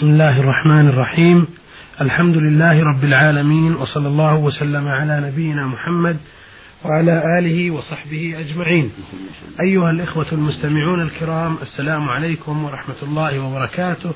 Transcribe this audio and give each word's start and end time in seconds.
بسم 0.00 0.10
الله 0.10 0.40
الرحمن 0.40 0.88
الرحيم. 0.88 1.46
الحمد 2.00 2.36
لله 2.36 2.82
رب 2.82 3.04
العالمين 3.04 3.74
وصلى 3.74 4.08
الله 4.08 4.34
وسلم 4.34 4.88
على 4.88 5.20
نبينا 5.20 5.66
محمد 5.66 6.16
وعلى 6.84 7.22
آله 7.38 7.70
وصحبه 7.70 8.34
أجمعين. 8.38 8.92
أيها 9.60 9.90
الإخوة 9.90 10.26
المستمعون 10.32 11.02
الكرام 11.02 11.56
السلام 11.62 12.08
عليكم 12.08 12.64
ورحمة 12.64 12.94
الله 13.02 13.38
وبركاته 13.38 14.12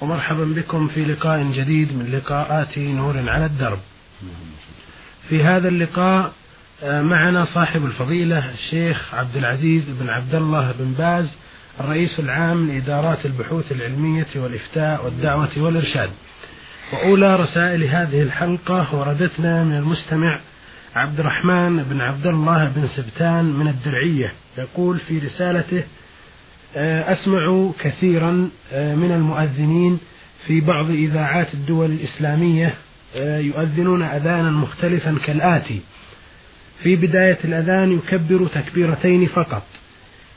ومرحبا 0.00 0.44
بكم 0.44 0.88
في 0.88 1.04
لقاء 1.04 1.42
جديد 1.42 1.96
من 1.96 2.10
لقاءات 2.12 2.78
نور 2.78 3.30
على 3.30 3.46
الدرب. 3.46 3.78
في 5.28 5.44
هذا 5.44 5.68
اللقاء 5.68 6.32
آه، 6.82 7.02
معنا 7.02 7.44
صاحب 7.44 7.84
الفضيلة 7.86 8.50
الشيخ 8.50 9.14
عبد 9.14 9.36
العزيز 9.36 9.90
بن 10.00 10.08
عبد 10.08 10.34
الله 10.34 10.74
بن 10.78 10.92
باز 10.98 11.36
الرئيس 11.80 12.20
العام 12.20 12.70
لإدارات 12.70 13.26
البحوث 13.26 13.72
العلمية 13.72 14.26
والإفتاء 14.36 15.04
والدعوة 15.04 15.50
والإرشاد. 15.56 16.10
وأولى 16.92 17.36
رسائل 17.36 17.84
هذه 17.84 18.22
الحلقة 18.22 18.94
وردتنا 18.94 19.64
من 19.64 19.76
المستمع 19.76 20.40
عبد 20.94 21.20
الرحمن 21.20 21.82
بن 21.82 22.00
عبد 22.00 22.26
الله 22.26 22.72
بن 22.76 22.88
سبتان 22.88 23.44
من 23.44 23.68
الدرعية. 23.68 24.32
يقول 24.58 24.98
في 24.98 25.18
رسالته 25.18 25.82
آه، 26.76 27.12
أسمع 27.12 27.70
كثيرا 27.80 28.50
آه، 28.72 28.94
من 28.94 29.12
المؤذنين 29.12 29.98
في 30.46 30.60
بعض 30.60 30.90
إذاعات 30.90 31.54
الدول 31.54 31.90
الإسلامية 31.90 32.74
آه، 33.16 33.38
يؤذنون 33.38 34.02
أذانا 34.02 34.50
مختلفا 34.50 35.18
كالآتي. 35.26 35.80
في 36.82 36.96
بداية 36.96 37.38
الأذان 37.44 37.92
يكبر 37.92 38.46
تكبيرتين 38.46 39.26
فقط. 39.26 39.62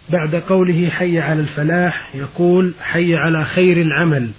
بعد 0.10 0.36
قوله 0.36 0.90
حي 0.90 1.20
على 1.20 1.40
الفلاح 1.40 2.16
يقول 2.16 2.74
حي 2.82 3.16
على 3.16 3.46
خير 3.46 3.82
العمل 3.82 4.32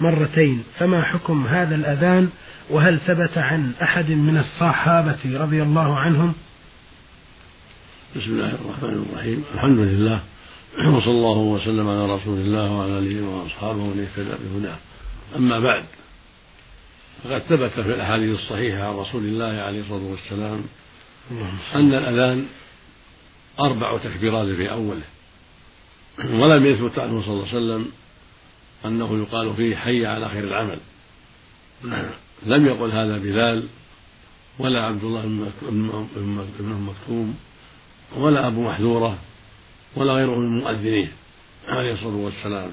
مرتين 0.00 0.64
فما 0.78 1.02
حكم 1.02 1.46
هذا 1.46 1.74
الأذان؟ 1.74 2.28
وهل 2.70 3.00
ثبت 3.06 3.38
عن 3.38 3.72
أحد 3.82 4.10
من 4.10 4.36
الصحابة 4.36 5.18
رضي 5.26 5.62
الله 5.62 5.98
عنهم؟ 5.98 6.34
بسم 8.16 8.30
الله 8.32 8.54
الرحمن 8.54 9.06
الرحيم. 9.10 9.44
الحمد 9.54 9.78
لله 9.78 10.20
وصلى 10.78 11.10
الله 11.10 11.38
وسلم 11.38 11.88
على 11.88 12.14
رسول 12.14 12.38
الله 12.38 12.72
وعلى 12.72 12.98
آله 12.98 13.28
وأصحابه 13.28 13.78
ومن 13.78 14.06
اهتدى 14.06 14.34
بهداه. 14.44 14.76
أما 15.36 15.60
بعد 15.60 15.84
فقد 17.24 17.40
ثبت 17.40 17.70
في 17.70 17.94
الأحاديث 17.94 18.34
الصحيحة 18.34 18.82
عن 18.88 18.94
رسول 18.94 19.24
الله 19.24 19.52
عليه 19.62 19.80
الصلاة 19.80 20.10
والسلام 20.10 20.64
أن 21.74 21.94
الأذان 21.94 22.46
أربع 23.60 23.98
تكبيرات 23.98 24.56
في 24.56 24.70
أوله. 24.70 25.02
ولم 26.18 26.66
يثبت 26.66 26.98
عنه 26.98 27.22
صلى 27.22 27.32
الله 27.32 27.48
عليه 27.48 27.56
وسلم 27.56 27.88
أنه 28.84 29.22
يقال 29.22 29.54
فيه 29.54 29.76
حي 29.76 30.06
على 30.06 30.28
خير 30.28 30.44
العمل. 30.44 30.78
لم 32.46 32.66
يقل 32.66 32.90
هذا 32.90 33.18
بلال 33.18 33.66
ولا 34.58 34.84
عبد 34.84 35.04
الله 35.04 35.22
بن 36.58 36.86
مكتوم 36.86 37.36
ولا 38.16 38.46
أبو 38.46 38.62
محذورة 38.68 39.18
ولا 39.96 40.12
غيره 40.12 40.38
من 40.38 40.58
المؤذنين 40.58 41.10
عليه 41.68 41.92
الصلاة 41.92 42.16
والسلام. 42.16 42.70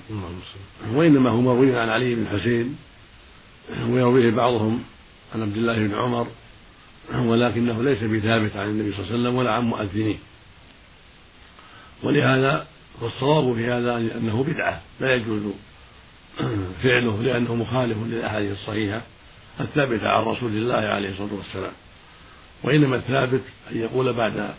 وإنما 0.94 1.30
هو 1.30 1.42
مروي 1.42 1.78
عن 1.80 1.90
علي 1.90 2.16
بن 2.16 2.22
الحسين 2.22 2.76
ويرويه 3.90 4.32
بعضهم 4.32 4.84
عن 5.36 5.42
عبد 5.42 5.58
الله 5.58 5.88
بن 5.88 5.96
عمر 5.96 6.28
ولكنه 7.16 7.84
ليس 7.84 8.04
بثابت 8.04 8.56
عن 8.56 8.68
النبي 8.68 8.92
صلى 8.92 9.00
الله 9.00 9.12
عليه 9.12 9.20
وسلم 9.20 9.36
ولا 9.36 9.52
عن 9.52 9.64
مؤذنين 9.64 10.20
ولهذا 12.04 12.68
والصواب 13.02 13.56
في 13.56 13.66
هذا 13.66 13.98
أنه 13.98 14.44
بدعة 14.44 14.82
لا 15.00 15.16
يجوز 15.16 15.42
فعله 16.84 17.22
لأنه 17.22 17.56
مخالف 17.56 17.98
للأحاديث 17.98 18.52
الصحيحة 18.52 19.02
الثابتة 19.60 20.08
عن 20.08 20.24
رسول 20.24 20.52
الله 20.52 20.76
عليه 20.76 21.10
الصلاة 21.10 21.34
والسلام. 21.34 21.72
وإنما 22.64 22.96
الثابت 22.96 23.42
أن 23.72 23.78
يقول 23.78 24.14
بعد 24.14 24.54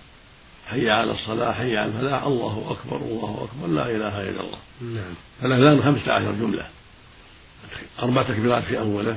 حي 0.67 0.91
على 0.91 1.13
الصلاة 1.13 1.53
حي 1.53 1.77
على 1.77 1.87
الفلاح 1.87 2.23
الله 2.23 2.67
أكبر 2.71 2.97
الله 2.97 3.49
أكبر 3.51 3.67
لا 3.67 3.91
إله 3.91 4.31
إلا 4.31 4.41
الله. 4.41 4.59
نعم. 4.81 5.15
فالأذان 5.43 5.83
خمسة 5.83 6.13
عشر 6.13 6.33
جملة. 6.33 6.67
أربع 8.03 8.23
تكبيرات 8.23 8.65
في 8.65 8.79
أوله 8.79 9.17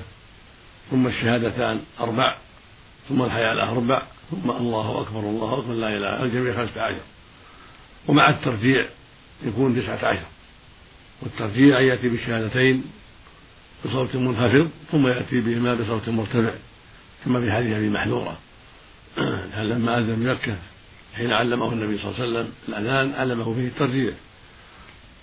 ثم 0.91 1.07
الشهادتان 1.07 1.79
أربع 1.99 2.37
ثم 3.09 3.21
الحياة 3.21 3.71
أربع 3.71 4.03
ثم 4.31 4.51
الله 4.51 5.01
أكبر 5.01 5.19
الله 5.19 5.59
أكبر 5.59 5.73
لا 5.73 5.87
إله 5.87 5.97
إلا 5.97 6.23
الجميع 6.23 6.53
خمسة 6.53 6.81
عشر. 6.81 7.01
ومع 8.09 8.29
الترجيع 8.29 8.87
يكون 9.43 9.75
تسعة 9.75 10.07
عشر. 10.07 10.25
والترجيع 11.21 11.79
أن 11.79 11.85
يأتي 11.85 12.09
بالشهادتين 12.09 12.83
بصوت 13.85 14.15
منخفض 14.15 14.69
ثم 14.91 15.07
يأتي 15.07 15.41
بهما 15.41 15.73
بصوت 15.73 16.09
مرتفع 16.09 16.53
كما 17.25 17.39
في 17.39 17.51
حديث 17.51 17.75
أبي 17.75 17.89
محذورة. 17.89 18.37
لما 19.71 19.99
أذن 19.99 20.15
بمكة 20.15 20.55
حين 21.13 21.31
علمه 21.31 21.73
النبي 21.73 21.97
صلى 21.97 22.11
الله 22.11 22.19
عليه 22.19 22.29
وسلم 22.29 22.53
الأذان 22.69 23.13
علمه 23.13 23.53
فيه 23.53 23.67
الترجيع. 23.67 24.13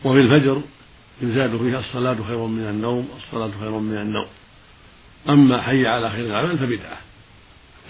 وفي 0.04 0.20
الفجر 0.20 0.62
يزاد 1.22 1.56
فيها 1.56 1.80
الصلاة 1.80 2.16
خير 2.28 2.46
من 2.46 2.68
النوم 2.68 3.08
الصلاة 3.16 3.50
خير 3.60 3.70
من 3.70 3.96
النوم. 3.96 4.28
أما 5.28 5.62
حي 5.62 5.86
على 5.86 6.10
خير 6.10 6.26
العمل 6.26 6.58
فبدعة. 6.58 6.98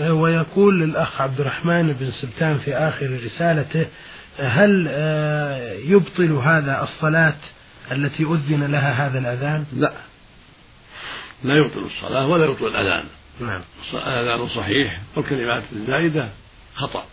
ويقول 0.00 0.82
الأخ 0.82 1.20
عبد 1.20 1.40
الرحمن 1.40 1.92
بن 1.92 2.10
سلطان 2.10 2.58
في 2.58 2.74
آخر 2.74 3.20
رسالته 3.24 3.86
هل 4.38 4.86
آه، 4.88 5.72
يبطل 5.72 6.32
هذا 6.32 6.82
الصلاة 6.82 7.36
التي 7.92 8.22
أذن 8.22 8.64
لها 8.64 9.06
هذا 9.06 9.19
الأذان؟ 9.19 9.64
لا. 9.76 9.92
لا 11.44 11.56
يبطل 11.56 11.78
الصلاة 11.78 12.26
ولا 12.28 12.44
يبطل 12.44 12.66
الأذان. 12.66 13.06
نعم. 13.41 13.60
الأذان 13.94 14.46
صحيح 14.46 15.00
والكلمات 15.16 15.62
الزائدة 15.72 16.28
خطأ. 16.75 17.04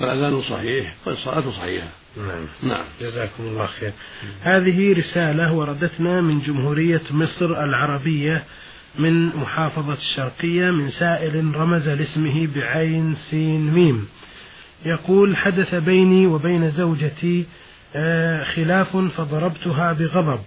فالأذان 0.00 0.42
صحيح 0.42 0.94
والصلاة 1.06 1.50
صحيحة. 1.50 1.88
نعم. 2.16 2.46
نعم. 2.62 2.84
جزاكم 3.00 3.42
الله 3.42 3.66
خير. 3.66 3.92
هذه 4.40 4.98
رسالة 4.98 5.52
وردتنا 5.52 6.20
من 6.20 6.40
جمهورية 6.40 7.02
مصر 7.10 7.64
العربية 7.64 8.44
من 8.98 9.26
محافظة 9.26 9.92
الشرقية 9.92 10.70
من 10.70 10.90
سائل 10.90 11.54
رمز 11.54 11.88
لاسمه 11.88 12.48
بعين 12.54 13.14
سين 13.14 13.70
ميم. 13.70 14.08
يقول 14.84 15.36
حدث 15.36 15.74
بيني 15.74 16.26
وبين 16.26 16.70
زوجتي 16.70 17.46
آه، 17.96 18.44
خلاف 18.44 18.96
فضربتها 18.96 19.92
بغضب 19.92 20.40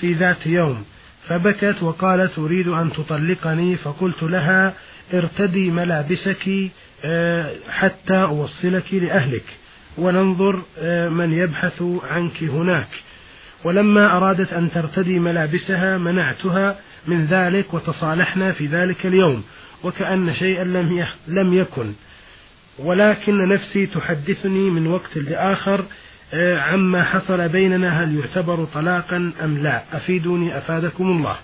في 0.00 0.12
ذات 0.12 0.46
يوم 0.46 0.84
فبكت 1.28 1.82
وقالت 1.82 2.38
أريد 2.38 2.68
أن 2.68 2.92
تطلقني 2.92 3.76
فقلت 3.76 4.22
لها 4.22 4.74
ارتدي 5.14 5.70
ملابسك 5.70 6.50
آه، 7.04 7.50
حتى 7.70 8.22
أوصلك 8.22 8.94
لأهلك 8.94 9.44
وننظر 9.98 10.62
آه، 10.78 11.08
من 11.08 11.32
يبحث 11.32 11.82
عنك 12.04 12.42
هناك. 12.42 12.88
ولما 13.64 14.16
أرادت 14.16 14.52
أن 14.52 14.70
ترتدي 14.70 15.18
ملابسها 15.18 15.98
منعتها 15.98 16.76
من 17.06 17.24
ذلك 17.24 17.74
وتصالحنا 17.74 18.52
في 18.52 18.66
ذلك 18.66 19.06
اليوم 19.06 19.44
وكأن 19.84 20.34
شيئا 20.34 20.64
لم 20.64 21.06
لم 21.28 21.54
يكن. 21.54 21.92
ولكن 22.78 23.48
نفسي 23.48 23.86
تحدثني 23.86 24.70
من 24.70 24.86
وقت 24.86 25.16
لآخر 25.16 25.84
آه، 26.34 26.58
عما 26.58 27.04
حصل 27.04 27.48
بيننا 27.48 28.04
هل 28.04 28.18
يعتبر 28.18 28.64
طلاقا 28.64 29.32
أم 29.44 29.58
لا. 29.58 29.82
أفيدوني 29.92 30.58
أفادكم 30.58 31.10
الله. 31.10 31.36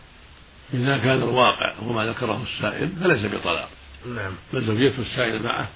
إذا 0.75 0.99
كان 0.99 1.23
الواقع 1.23 1.75
هو 1.83 1.93
ما 1.93 2.07
ذكره 2.07 2.43
السائل 2.43 2.89
فليس 2.89 3.27
بطلاق. 3.27 3.69
نعم. 4.17 4.33
بل 4.53 4.65
زوجته 4.65 5.01
السائل 5.01 5.43
معه 5.43 5.69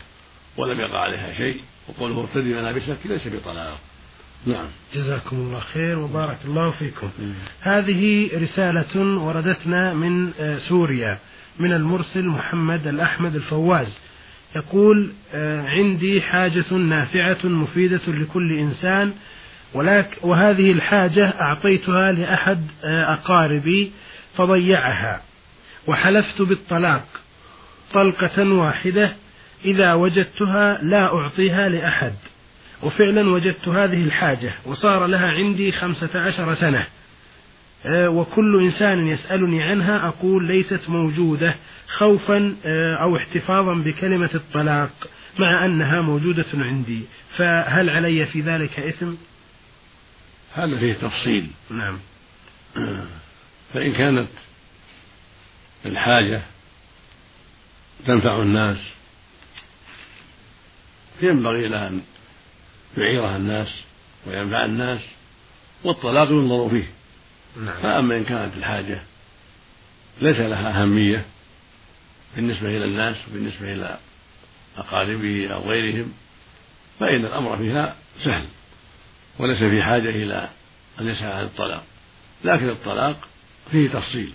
ولم 0.57 0.81
يقع 0.81 0.99
عليها 0.99 1.33
شيء 1.33 1.61
وقوله 1.89 2.21
ارتدي 2.21 2.55
ملابسك 2.55 2.99
ليس 3.05 3.29
بطلاق. 3.29 3.79
نعم. 4.47 4.67
جزاكم 4.95 5.37
الله 5.37 5.61
خير 5.61 5.99
وبارك 5.99 6.39
الله 6.45 6.71
فيكم. 6.71 7.09
هذه 7.61 8.31
رسالة 8.43 9.19
وردتنا 9.19 9.95
من 9.95 10.33
آه، 10.41 10.59
سوريا 10.59 11.19
من 11.59 11.73
المرسل 11.73 12.29
محمد 12.29 12.87
الأحمد 12.87 13.35
الفواز. 13.37 13.99
يقول 14.57 15.13
آه، 15.35 15.63
عندي 15.63 16.23
حاجة 16.23 16.75
نافعة 16.75 17.39
مفيدة 17.45 18.01
لكل 18.09 18.53
إنسان 18.59 19.13
ولك 19.75 20.19
وهذه 20.23 20.73
الحاجة 20.73 21.35
أعطيتها 21.41 22.13
لأحد 22.13 22.67
آه، 22.85 23.13
أقاربي 23.13 23.93
فضيعها 24.37 25.21
وحلفت 25.87 26.43
بالطلاق 26.43 27.05
طلقة 27.93 28.53
واحدة 28.53 29.13
إذا 29.65 29.95
وجدتها 29.95 30.79
لا 30.83 31.15
أعطيها 31.15 31.69
لأحد 31.69 32.13
وفعلا 32.83 33.31
وجدت 33.31 33.69
هذه 33.69 34.05
الحاجة 34.05 34.53
وصار 34.67 35.07
لها 35.07 35.27
عندي 35.27 35.73
خمسة 35.73 36.21
عشر 36.21 36.55
سنة. 36.55 36.87
وكل 37.87 38.65
إنسان 38.65 39.07
يسألني 39.07 39.63
عنها 39.63 40.09
أقول 40.09 40.47
ليست 40.47 40.89
موجودة 40.89 41.55
خوفا 41.89 42.57
آه، 42.65 42.95
أو 42.95 43.17
احتفاظا 43.17 43.75
بكلمة 43.75 44.31
الطلاق 44.35 45.09
مع 45.39 45.65
أنها 45.65 46.03
موجودة 46.03 46.47
عندي. 46.55 47.03
فهل 47.37 47.91
علي 47.91 48.27
في 48.27 48.41
ذلك 48.41 48.81
إثم؟ 48.81 49.15
هذا 50.55 50.79
فيه 50.79 50.93
تفصيل؟ 50.93 51.51
نعم. 51.71 51.99
فإن 53.73 53.93
كانت 53.93 54.29
الحاجة 55.87 56.43
تنفع 58.07 58.43
الناس 58.43 58.79
ينبغي 61.23 61.69
لها 61.69 61.89
أن 61.89 62.03
يعيرها 62.97 63.37
الناس 63.37 63.83
وينفع 64.27 64.65
الناس 64.65 65.01
والطلاق 65.85 66.29
ينظر 66.29 66.71
فيه. 66.71 66.89
نعم. 67.57 67.83
فأما 67.83 68.17
إن 68.17 68.25
كانت 68.25 68.57
الحاجة 68.57 69.03
ليس 70.21 70.37
لها 70.37 70.83
أهمية 70.83 71.25
بالنسبة 72.37 72.69
إلى 72.69 72.85
الناس 72.85 73.17
وبالنسبة 73.29 73.73
إلى 73.73 73.99
أقاربه 74.77 75.55
أو 75.55 75.71
غيرهم 75.71 76.13
فإن 77.01 77.25
الأمر 77.25 77.57
فيها 77.57 77.97
سهل 78.25 78.45
وليس 79.39 79.59
في 79.59 79.83
حاجة 79.83 80.09
إلى 80.09 80.49
أن 81.01 81.07
يسعى 81.07 81.33
عن 81.33 81.45
الطلاق 81.45 81.85
لكن 82.45 82.69
الطلاق 82.69 83.29
فيه 83.71 83.89
تفصيل 83.89 84.33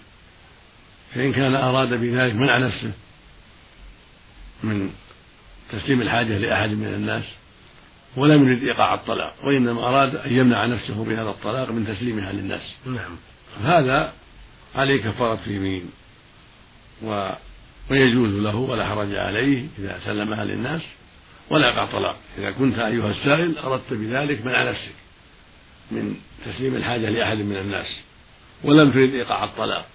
فإن 1.15 1.33
كان 1.33 1.55
أراد 1.55 1.93
بذلك 1.93 2.35
منع 2.35 2.57
نفسه 2.57 2.91
من 4.63 4.93
تسليم 5.71 6.01
الحاجة 6.01 6.37
لأحد 6.37 6.69
من 6.69 6.87
الناس 6.87 7.23
ولم 8.19 8.43
يريد 8.43 8.63
إيقاع 8.63 8.93
الطلاق 8.93 9.33
وإنما 9.43 9.87
أراد 9.87 10.15
أن 10.15 10.33
يمنع 10.33 10.65
نفسه 10.65 11.03
بهذا 11.03 11.29
الطلاق 11.29 11.71
من 11.71 11.87
تسليمها 11.87 12.31
للناس. 12.31 12.75
نعم. 12.85 13.17
هذا 13.63 14.13
عليه 14.75 15.03
كفارة 15.03 15.39
يمين 15.47 15.89
و 17.03 17.31
ويجوز 17.91 18.43
له 18.43 18.55
ولا 18.55 18.85
حرج 18.87 19.15
عليه 19.15 19.67
إذا 19.79 19.99
سلمها 20.05 20.45
للناس 20.45 20.81
ولا 21.49 21.67
يقع 21.69 21.85
طلاق 21.85 22.17
إذا 22.37 22.51
كنت 22.51 22.79
أيها 22.79 23.11
السائل 23.11 23.57
أردت 23.57 23.93
بذلك 23.93 24.45
منع 24.45 24.69
نفسك 24.69 24.95
من 25.91 26.15
تسليم 26.45 26.75
الحاجة 26.75 27.09
لأحد 27.09 27.37
من 27.37 27.57
الناس 27.57 28.01
ولم 28.63 28.91
تريد 28.91 29.13
إيقاع 29.13 29.43
الطلاق. 29.43 29.85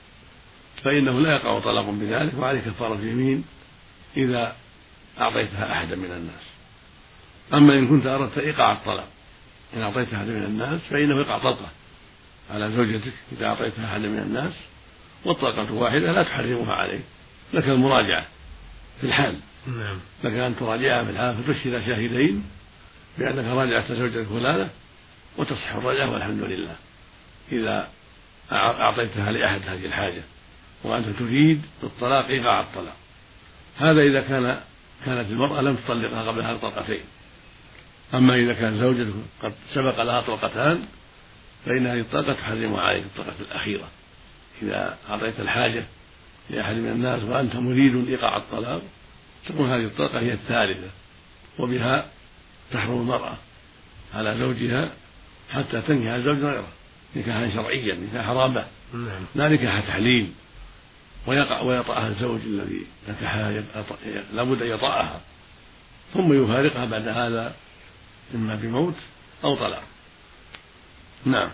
فإنه 0.83 1.21
لا 1.21 1.37
يقع 1.37 1.59
طلاق 1.59 1.91
بذلك 1.91 2.33
وعليه 2.39 2.61
كفارة 2.61 3.01
يمين 3.01 3.45
إذا 4.17 4.57
أعطيتها 5.21 5.73
أحدا 5.73 5.97
من 5.97 6.11
الناس. 6.11 6.54
أما 7.53 7.75
إن 7.75 7.89
كنت 7.89 8.07
أردت 8.07 8.39
إيقاع 8.39 8.73
الطلاق 8.73 9.09
إن 9.77 9.83
أعطيتها 9.83 10.17
أحدا 10.17 10.33
من 10.33 10.43
الناس 10.43 10.81
فإنه 10.91 11.17
يقع 11.21 11.39
طلقة 11.39 11.69
على 12.51 12.71
زوجتك 12.71 13.13
إذا 13.33 13.47
أعطيتها 13.47 13.85
أحدا 13.85 14.09
من 14.09 14.19
الناس 14.19 14.53
والطلقة 15.25 15.73
واحدة 15.73 16.13
لا 16.13 16.23
تحرمها 16.23 16.73
عليك 16.73 17.05
لك 17.55 17.69
المراجعة 17.69 18.27
في 19.01 19.07
الحال. 19.07 19.37
نعم. 19.67 20.01
لك 20.25 20.33
أن 20.33 20.57
تراجعها 20.57 21.05
في 21.05 21.11
الحال 21.11 21.35
فتشهد 21.35 21.87
شاهدين 21.87 22.45
بأنك 23.19 23.45
راجعت 23.45 23.93
زوجتك 23.93 24.27
فلانة 24.27 24.71
وتصح 25.37 25.75
الرجعة 25.75 26.13
والحمد 26.13 26.43
لله. 26.43 26.77
إذا 27.53 27.89
أعطيتها 28.53 29.33
لأحد 29.33 29.61
هذه 29.69 29.87
الحاجة 29.87 30.23
وأنت 30.85 31.07
تريد 31.09 31.63
الطلاق 31.83 32.27
إيقاع 32.27 32.61
الطلاق. 32.61 32.97
هذا 33.77 34.03
إذا 34.03 34.21
كان 34.21 34.61
كانت 35.07 35.31
المرأة 35.31 35.61
لم 35.61 35.77
تطلقها 35.77 36.29
قبل 36.29 36.41
هذه 36.41 36.53
الطلقتين. 36.53 37.05
أما 38.15 38.35
إذا 38.35 38.53
كان 38.53 38.79
زوجته 38.79 39.23
قد 39.43 39.53
سبق 39.75 40.03
لها 40.03 40.21
طلقتان 40.21 40.83
فإن 41.67 41.87
هذه 41.87 42.01
الطلقة 42.01 42.33
تحرمها 42.33 42.81
عليك 42.81 43.05
الطلقة 43.05 43.35
الأخيرة. 43.41 43.89
إذا 44.63 44.99
أعطيت 45.11 45.41
الحاجة 45.41 45.85
لأحد 46.51 46.75
من 46.77 46.91
الناس 46.91 47.23
وأنت 47.23 47.57
مريد 47.57 48.09
إيقاع 48.09 48.37
الطلاق 48.37 48.83
تكون 49.49 49.71
هذه 49.71 49.85
الطلقة 49.85 50.21
هي 50.21 50.33
الثالثة 50.33 50.89
وبها 51.59 52.07
تحرم 52.73 53.01
المرأة 53.01 53.37
على 54.15 54.39
زوجها 54.39 54.91
حتى 55.51 55.81
تنكح 55.81 56.17
زوج 56.17 56.39
غيره 56.39 56.69
نكاحا 57.17 57.51
شرعيا 57.55 57.95
نكاح 57.95 58.27
حرامة. 58.27 58.67
نعم. 58.95 59.25
لا 59.35 59.49
نكاح 59.49 59.81
تحليل. 59.81 60.33
ويقع 61.27 61.61
ويطأها 61.61 62.09
الزوج 62.09 62.41
الذي 62.47 62.87
نكحها 63.09 63.63
لابد 64.33 64.63
أن 64.63 64.69
يطأها 64.69 65.21
ثم 66.15 66.45
يفارقها 66.45 66.85
بعد 66.85 67.09
هذا 67.09 67.55
إما 68.35 68.55
بموت 68.55 68.97
أو 69.45 69.57
طلاق. 69.57 69.83
نعم. 71.25 71.51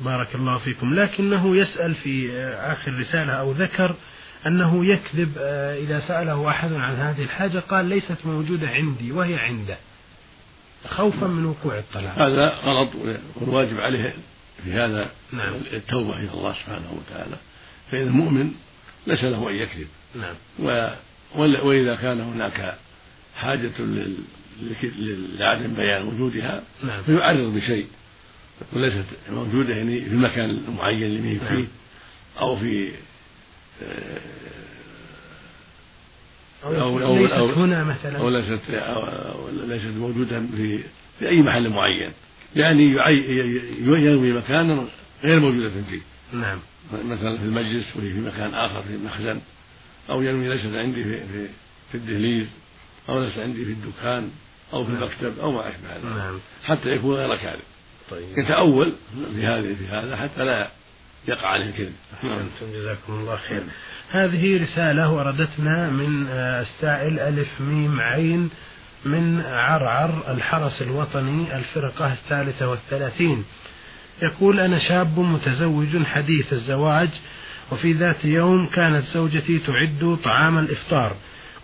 بارك 0.00 0.34
الله 0.34 0.58
فيكم. 0.58 0.94
لكنه 0.94 1.56
يسأل 1.56 1.94
في 1.94 2.32
آخر 2.42 2.98
رسالة 2.98 3.32
أو 3.32 3.52
ذكر 3.52 3.96
أنه 4.46 4.92
يكذب 4.92 5.32
آه، 5.38 5.76
إذا 5.76 6.00
سأله 6.00 6.48
أحد 6.50 6.72
عن 6.72 6.96
هذه 6.96 7.22
الحاجة 7.22 7.58
قال 7.58 7.84
ليست 7.84 8.16
موجودة 8.24 8.66
عندي 8.66 9.12
وهي 9.12 9.34
عنده 9.34 9.76
خوفا 10.88 11.26
من 11.26 11.44
وقوع 11.44 11.78
الطلاق. 11.78 12.18
هذا 12.18 12.54
غلط 12.64 12.90
والواجب 13.36 13.80
عليه 13.80 14.14
في 14.64 14.72
هذا 14.72 15.10
نعم. 15.32 15.54
التوبة 15.72 16.16
إلى 16.16 16.30
الله 16.34 16.52
سبحانه 16.52 16.92
وتعالى. 16.92 17.36
فإن 17.90 18.02
المؤمن 18.02 18.52
ليس 19.06 19.24
له 19.24 19.50
أن 19.50 19.54
يكذب. 19.54 19.88
نعم. 20.14 20.34
و... 20.58 20.90
وإذا 21.36 21.96
كان 21.96 22.20
هناك 22.20 22.74
حاجة 23.36 23.70
لعدم 25.38 25.74
بيان 25.74 26.02
وجودها 26.02 26.62
نعم. 26.84 27.02
فيعرض 27.02 27.54
بشيء 27.54 27.86
وليست 28.72 29.06
موجودة 29.30 29.76
يعني 29.76 30.00
في 30.00 30.10
المكان 30.10 30.50
المعين 30.50 31.02
اللي 31.02 31.38
فيه 31.38 31.54
نعم. 31.54 31.66
أو 32.40 32.56
في 32.56 32.92
أو, 36.64 36.74
أو, 36.74 37.00
أو 37.00 37.16
ليست 37.16 37.32
أو 37.32 37.46
هنا 37.46 37.84
مثلا. 37.84 38.18
أو 38.18 38.28
ليست 38.28 38.70
أو 38.70 39.48
ليست 39.66 39.96
موجودة 39.96 40.40
في 40.40 40.78
في 41.18 41.28
أي 41.28 41.42
محل 41.42 41.70
معين. 41.70 42.12
يعني 42.56 42.96
ينوي 43.82 44.32
مكانا 44.32 44.84
غير 45.24 45.40
موجودة 45.40 45.70
فيه. 45.70 46.00
نعم. 46.32 46.58
مثلا 46.92 47.38
في 47.38 47.44
المجلس 47.44 47.96
وهي 47.96 48.12
في 48.12 48.20
مكان 48.20 48.54
آخر 48.54 48.82
في 48.82 48.96
مخزن 49.04 49.40
أو 50.10 50.22
ينوي 50.22 50.48
ليست 50.48 50.74
عندي 50.74 51.04
في 51.04 51.10
في, 51.10 51.48
في 51.92 51.94
الدهليز 51.94 52.46
أو 53.08 53.24
ليست 53.24 53.38
عندي 53.38 53.64
في 53.64 53.72
الدكان. 53.72 54.30
أو 54.72 54.84
في 54.84 54.92
نعم. 54.92 55.02
المكتب 55.02 55.38
أو 55.38 55.52
ما 55.52 55.68
أشبه 55.68 55.94
ذلك 55.94 56.04
نعم. 56.04 56.38
حتى 56.64 56.88
يكون 56.88 57.14
غير 57.14 57.36
كاذب 57.36 57.62
طيب. 58.10 58.38
يتأول 58.38 58.92
في 59.34 59.46
هذه 59.46 59.74
في 59.74 59.86
هذا 59.86 60.16
حتى 60.16 60.44
لا 60.44 60.68
يقع 61.28 61.46
عليه 61.46 61.64
الكذب 61.64 61.92
أحسنتم 62.14 62.72
جزاكم 62.74 63.12
الله 63.12 63.36
خير 63.36 63.62
هذه 64.10 64.62
رسالة 64.62 65.12
وردتنا 65.12 65.90
من 65.90 66.26
آه، 66.30 66.60
السائل 66.60 67.20
ألف 67.20 67.60
ميم 67.60 68.00
عين 68.00 68.50
من 69.04 69.40
عرعر 69.46 70.22
الحرس 70.28 70.82
الوطني 70.82 71.56
الفرقة 71.56 72.12
الثالثة 72.12 72.70
والثلاثين 72.70 73.44
يقول 74.22 74.60
أنا 74.60 74.78
شاب 74.78 75.18
متزوج 75.18 76.02
حديث 76.04 76.52
الزواج 76.52 77.08
وفي 77.72 77.92
ذات 77.92 78.24
يوم 78.24 78.66
كانت 78.66 79.04
زوجتي 79.04 79.58
تعد 79.58 80.18
طعام 80.24 80.58
الإفطار 80.58 81.16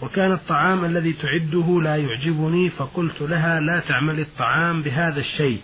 وكان 0.02 0.32
الطعام 0.32 0.84
الذي 0.84 1.12
تعده 1.12 1.80
لا 1.82 1.96
يعجبني 1.96 2.70
فقلت 2.70 3.22
لها 3.22 3.60
لا 3.60 3.80
تعمل 3.88 4.20
الطعام 4.20 4.82
بهذا 4.82 5.20
الشيء. 5.20 5.60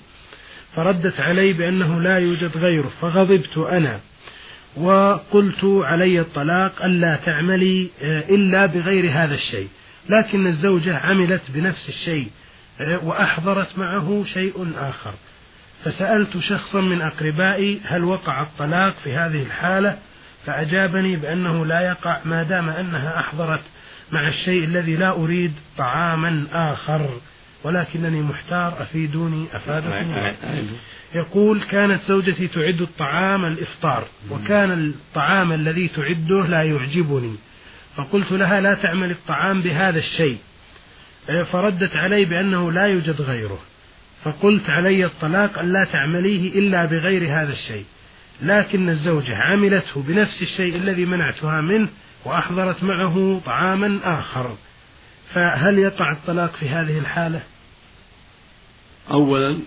فردت 0.76 1.20
علي 1.20 1.52
بأنه 1.52 2.00
لا 2.00 2.18
يوجد 2.18 2.56
غيره 2.56 2.90
فغضبت 3.00 3.58
أنا. 3.58 4.00
وقلت 4.76 5.64
علي 5.64 6.20
الطلاق 6.20 6.84
ألا 6.84 7.16
تعملي 7.16 7.90
آه، 8.02 8.24
إلا 8.28 8.66
بغير 8.66 9.10
هذا 9.10 9.34
الشيء. 9.34 9.68
لكن 10.08 10.46
الزوجة 10.46 10.96
عملت 10.96 11.42
بنفس 11.48 11.88
الشيء 11.88 12.28
آه، 12.80 13.04
وأحضرت 13.04 13.78
معه 13.78 14.24
شيء 14.32 14.72
آخر. 14.78 15.14
فسألت 15.84 16.38
شخصا 16.38 16.80
من 16.80 17.02
أقربائي 17.02 17.80
هل 17.84 18.04
وقع 18.04 18.42
الطلاق 18.42 18.94
في 19.04 19.12
هذه 19.12 19.42
الحالة 19.42 19.98
فأجابني 20.46 21.16
بأنه 21.16 21.66
لا 21.66 21.80
يقع 21.80 22.18
ما 22.24 22.42
دام 22.42 22.68
أنها 22.68 23.20
أحضرت 23.20 23.60
مع 24.12 24.28
الشيء 24.28 24.64
الذي 24.64 24.96
لا 24.96 25.10
أريد 25.10 25.52
طعاما 25.78 26.44
آخر 26.52 27.10
ولكنني 27.64 28.22
محتار 28.22 28.82
أفيدوني 28.82 29.46
أفادكم. 29.52 30.22
يقول 31.14 31.62
كانت 31.62 32.02
زوجتي 32.02 32.48
تعد 32.48 32.80
الطعام 32.80 33.44
الإفطار 33.44 34.04
وكان 34.30 34.72
الطعام 34.72 35.52
الذي 35.52 35.88
تعده 35.88 36.46
لا 36.46 36.62
يعجبني. 36.62 37.34
فقلت 37.96 38.32
لها 38.32 38.60
لا 38.60 38.74
تعمل 38.74 39.10
الطعام 39.10 39.62
بهذا 39.62 39.98
الشيء. 39.98 40.38
فردت 41.52 41.96
علي 41.96 42.24
بأنه 42.24 42.72
لا 42.72 42.86
يوجد 42.86 43.22
غيره. 43.22 43.58
فقلت 44.24 44.70
علي 44.70 45.04
الطلاق 45.04 45.58
أن 45.58 45.72
لا 45.72 45.84
تعمليه 45.84 46.58
إلا 46.58 46.84
بغير 46.84 47.22
هذا 47.22 47.52
الشيء. 47.52 47.84
لكن 48.42 48.88
الزوجة 48.88 49.36
عملته 49.36 50.02
بنفس 50.02 50.42
الشيء 50.42 50.76
الذي 50.76 51.04
منعتها 51.04 51.60
منه 51.60 51.88
وأحضرت 52.24 52.82
معه 52.82 53.40
طعاما 53.44 54.00
آخر. 54.04 54.56
فهل 55.34 55.78
يقع 55.78 56.12
الطلاق 56.12 56.52
في 56.52 56.68
هذه 56.68 56.98
الحالة؟ 56.98 57.42
أولا 59.10 59.58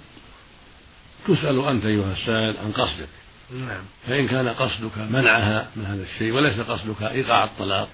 تسأل 1.28 1.66
أنت 1.66 1.86
أيها 1.86 2.12
السائل 2.12 2.58
عن 2.58 2.72
قصدك. 2.72 3.08
نعم. 3.52 3.84
فإن 4.08 4.28
كان 4.28 4.50
قصدك 4.50 4.98
منعها 4.98 5.70
من 5.76 5.86
هذا 5.86 6.04
الشيء 6.04 6.34
وليس 6.34 6.60
قصدك 6.60 7.04
إيقاع 7.04 7.44
الطلاق 7.44 7.90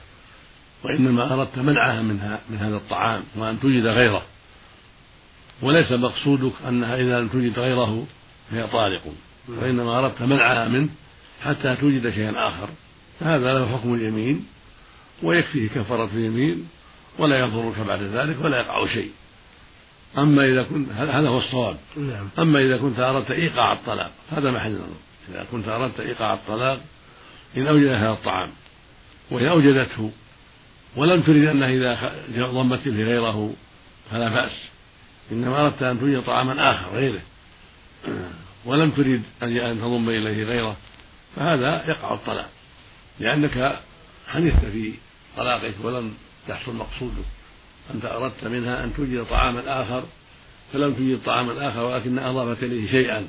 وإنما 0.84 1.34
أردت 1.34 1.58
منعها 1.58 2.02
منها 2.02 2.40
من 2.50 2.58
هذا 2.58 2.76
الطعام 2.76 3.24
وأن 3.36 3.60
توجد 3.60 3.86
غيره. 3.86 4.24
وليس 5.62 5.92
مقصودك 5.92 6.54
أنها 6.68 6.96
إذا 6.96 7.20
لم 7.20 7.28
توجد 7.28 7.60
غيره 7.60 8.08
فهي 8.52 8.68
طالق. 8.68 9.04
وإنما 9.48 10.00
أردت 10.00 10.22
منعها 10.22 10.68
منه 10.68 10.90
حتى 11.44 11.76
توجد 11.76 12.10
شيئا 12.10 12.48
آخر. 12.48 12.70
فهذا 13.20 13.54
له 13.54 13.78
حكم 13.78 13.94
اليمين 13.94 14.46
ويكفيه 15.24 15.70
كفارة 15.70 16.10
اليمين 16.14 16.70
ولا 17.20 17.40
يضرك 17.40 17.80
بعد 17.80 18.02
ذلك 18.02 18.38
ولا 18.42 18.58
يقع 18.58 18.88
شيء. 18.88 19.12
أما 20.18 20.46
إذا 20.46 20.64
كنت 20.64 20.92
هذا 20.92 21.30
هو 21.30 21.38
الصواب. 21.38 21.78
نعم. 21.98 22.30
أما 22.40 22.60
إذا 22.60 22.78
كنت 22.78 23.00
أردت 23.00 23.32
إيقاع 23.32 23.74
الطلاق 23.74 24.12
هذا 24.32 24.52
محل 24.52 24.68
النظر 24.68 24.96
إذا 25.30 25.46
كنت 25.52 25.68
أردت 25.68 26.00
إيقاع 26.00 26.34
الطلاق 26.34 26.82
إن 27.58 27.68
أوجد 27.68 27.88
هذا 27.88 28.12
الطعام 28.12 28.52
وهي 29.32 29.50
أوجدته 29.50 30.12
ولم 30.96 31.22
تريد 31.22 31.46
أنه 31.46 31.68
إذا 31.68 32.46
ضمت 32.46 32.88
إليه 32.88 33.06
غيره 33.06 33.54
فلا 34.12 34.30
بأس. 34.30 34.70
إنما 35.32 35.66
أردت 35.66 35.84
أن 35.84 36.00
توجد 36.00 36.22
طعاما 36.22 36.72
آخر 36.72 36.96
غيره. 36.96 37.22
ولم 38.66 38.92
تريد 38.92 39.24
أن 39.44 39.80
تضم 39.80 40.10
إليه 40.10 40.44
غيره 40.44 40.78
فهذا 41.36 41.84
يقع 41.88 42.14
الطلاق. 42.14 42.50
لأنك 43.20 43.80
حنثت 44.28 44.66
في 44.66 44.94
طلاقك 45.38 45.74
ولم 45.84 46.14
يحصل 46.50 46.76
مقصودك 46.76 47.26
أنت 47.94 48.06
أردت 48.06 48.44
منها 48.46 48.84
أن 48.84 48.94
توجد 48.96 49.26
طعاما 49.26 49.82
آخر 49.82 50.04
فلم 50.74 50.94
توجد 50.94 51.20
طعاما 51.26 51.70
آخر 51.70 51.86
ولكن 51.86 52.20
أضافت 52.20 52.64
إليه 52.64 52.92
شيئا. 52.92 53.28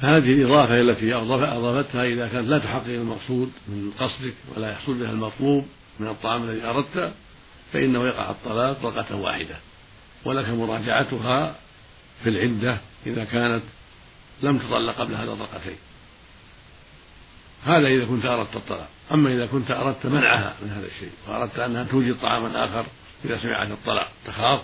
فهذه 0.00 0.32
الإضافة 0.32 0.80
التي 0.80 1.14
أضافتها 1.14 2.04
إذا 2.04 2.28
كانت 2.28 2.48
لا 2.48 2.58
تحقق 2.58 2.86
المقصود 2.86 3.52
من 3.68 3.92
قصدك 3.98 4.34
ولا 4.56 4.72
يحصل 4.72 4.94
بها 4.94 5.10
المطلوب 5.10 5.66
من 6.00 6.08
الطعام 6.08 6.50
الذي 6.50 6.66
أردت 6.66 7.12
فإنه 7.72 8.06
يقع 8.06 8.30
الطلاق 8.30 8.82
طلقة 8.82 9.16
واحدة. 9.16 9.56
ولك 10.24 10.48
مراجعتها 10.48 11.56
في 12.22 12.28
العدة 12.28 12.78
إذا 13.06 13.24
كانت 13.24 13.62
لم 14.42 14.58
تطلق 14.58 14.94
قبل 14.94 15.14
هذا 15.14 15.34
طلقتين 15.34 15.76
هذا 17.66 17.86
إذا 17.86 18.04
كنت 18.04 18.24
أردت 18.24 18.56
الطلاق. 18.56 18.88
أما 19.12 19.34
إذا 19.34 19.46
كنت 19.46 19.70
أردت 19.70 20.06
منعها 20.06 20.54
من 20.62 20.70
هذا 20.70 20.86
الشيء 20.86 21.10
وأردت 21.28 21.58
أنها 21.58 21.84
توجد 21.84 22.16
طعاما 22.22 22.64
آخر 22.64 22.86
إذا 23.24 23.38
سمعت 23.38 23.70
الطلاق 23.70 24.08
تخاف 24.26 24.60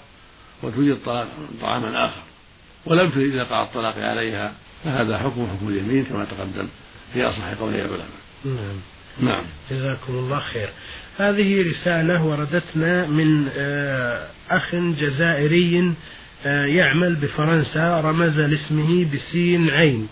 وتوجد 0.62 0.98
طعاما 1.60 2.04
آخر. 2.06 2.22
ولم 2.86 3.10
تريد 3.10 3.34
إيقاع 3.34 3.62
الطلاق 3.62 3.94
عليها 3.98 4.52
فهذا 4.84 5.18
حكم 5.18 5.46
حكم 5.46 5.68
اليمين 5.68 6.04
كما 6.04 6.24
تقدم 6.24 6.68
في 7.12 7.24
أصح 7.24 7.44
قول 7.60 7.74
العلماء. 7.74 7.98
نعم. 8.44 8.80
نعم. 9.20 9.44
جزاكم 9.70 10.12
الله 10.12 10.38
خير. 10.40 10.68
هذه 11.18 11.70
رسالة 11.70 12.24
وردتنا 12.24 13.06
من 13.06 13.48
آه، 13.56 14.28
أخ 14.50 14.74
جزائري 14.74 15.94
آه، 16.46 16.64
يعمل 16.64 17.14
بفرنسا 17.14 18.00
رمز 18.00 18.40
لاسمه 18.40 19.04
بسين 19.14 19.70
عين. 19.70 20.08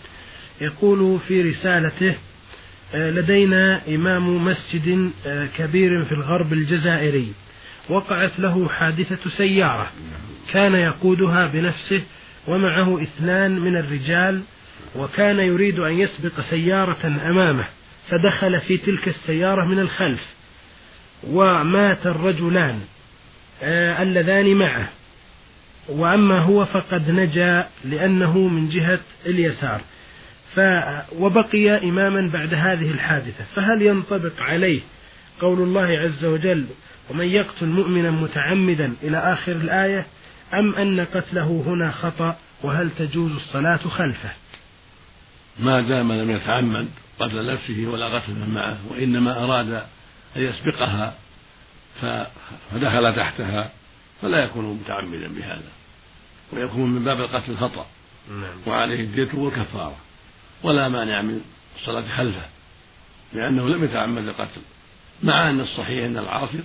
يقول 0.61 1.19
في 1.27 1.41
رسالته 1.41 2.15
لدينا 2.93 3.81
إمام 3.87 4.45
مسجد 4.45 5.11
كبير 5.57 6.05
في 6.05 6.11
الغرب 6.11 6.53
الجزائري. 6.53 7.33
وقعت 7.89 8.39
له 8.39 8.69
حادثة 8.69 9.29
سيارة 9.29 9.91
كان 10.51 10.73
يقودها 10.73 11.47
بنفسه 11.47 12.01
ومعه 12.47 13.01
اثنان 13.01 13.59
من 13.59 13.77
الرجال 13.77 14.41
وكان 14.95 15.39
يريد 15.39 15.79
أن 15.79 15.99
يسبق 15.99 16.41
سيارة 16.41 17.05
أمامه 17.05 17.65
فدخل 18.09 18.59
في 18.59 18.77
تلك 18.77 19.07
السيارة 19.07 19.65
من 19.65 19.79
الخلف. 19.79 20.25
ومات 21.27 22.07
الرجلان 22.07 22.79
آه 23.63 24.03
اللذان 24.03 24.55
معه. 24.55 24.89
وأما 25.89 26.39
هو 26.39 26.65
فقد 26.65 27.11
نجا 27.11 27.67
لأنه 27.85 28.37
من 28.37 28.69
جهة 28.69 28.99
اليسار. 29.25 29.81
ف 30.55 30.59
وبقي 31.19 31.89
إماما 31.89 32.29
بعد 32.33 32.53
هذه 32.53 32.91
الحادثة 32.91 33.43
فهل 33.55 33.81
ينطبق 33.81 34.39
عليه 34.39 34.81
قول 35.41 35.61
الله 35.61 35.99
عز 35.99 36.25
وجل 36.25 36.65
ومن 37.09 37.25
يقتل 37.25 37.65
مؤمنا 37.65 38.11
متعمدا 38.11 38.93
إلى 39.03 39.17
آخر 39.17 39.51
الآية 39.51 40.05
أم 40.53 40.75
أن 40.75 41.05
قتله 41.05 41.63
هنا 41.67 41.91
خطأ 41.91 42.37
وهل 42.63 42.89
تجوز 42.97 43.31
الصلاة 43.31 43.77
خلفه 43.77 44.29
ما 45.59 45.81
دام 45.81 46.11
لم 46.11 46.31
يتعمد 46.31 46.87
قتل 47.19 47.53
نفسه 47.53 47.87
ولا 47.87 48.05
قتل 48.05 48.31
من 48.31 48.49
معه 48.53 48.77
وإنما 48.89 49.43
أراد 49.43 49.71
أن 50.35 50.41
يسبقها 50.41 51.15
فدخل 52.01 53.15
تحتها 53.15 53.71
فلا 54.21 54.43
يكون 54.43 54.73
متعمدا 54.73 55.27
بهذا 55.27 55.71
ويكون 56.53 56.89
من 56.89 57.03
باب 57.03 57.19
القتل 57.21 57.57
خطأ 57.57 57.85
نعم. 58.29 58.57
وعليه 58.67 58.99
الدية 58.99 59.39
والكفارة 59.39 59.95
ولا 60.63 60.89
مانع 60.89 61.21
من 61.21 61.41
الصلاة 61.75 62.03
خلفه 62.17 62.45
لأنه 63.33 63.69
لم 63.69 63.83
يتعمد 63.83 64.27
القتل 64.27 64.61
مع 65.23 65.49
أن 65.49 65.59
الصحيح 65.59 66.05
أن 66.05 66.17
العاصي 66.17 66.57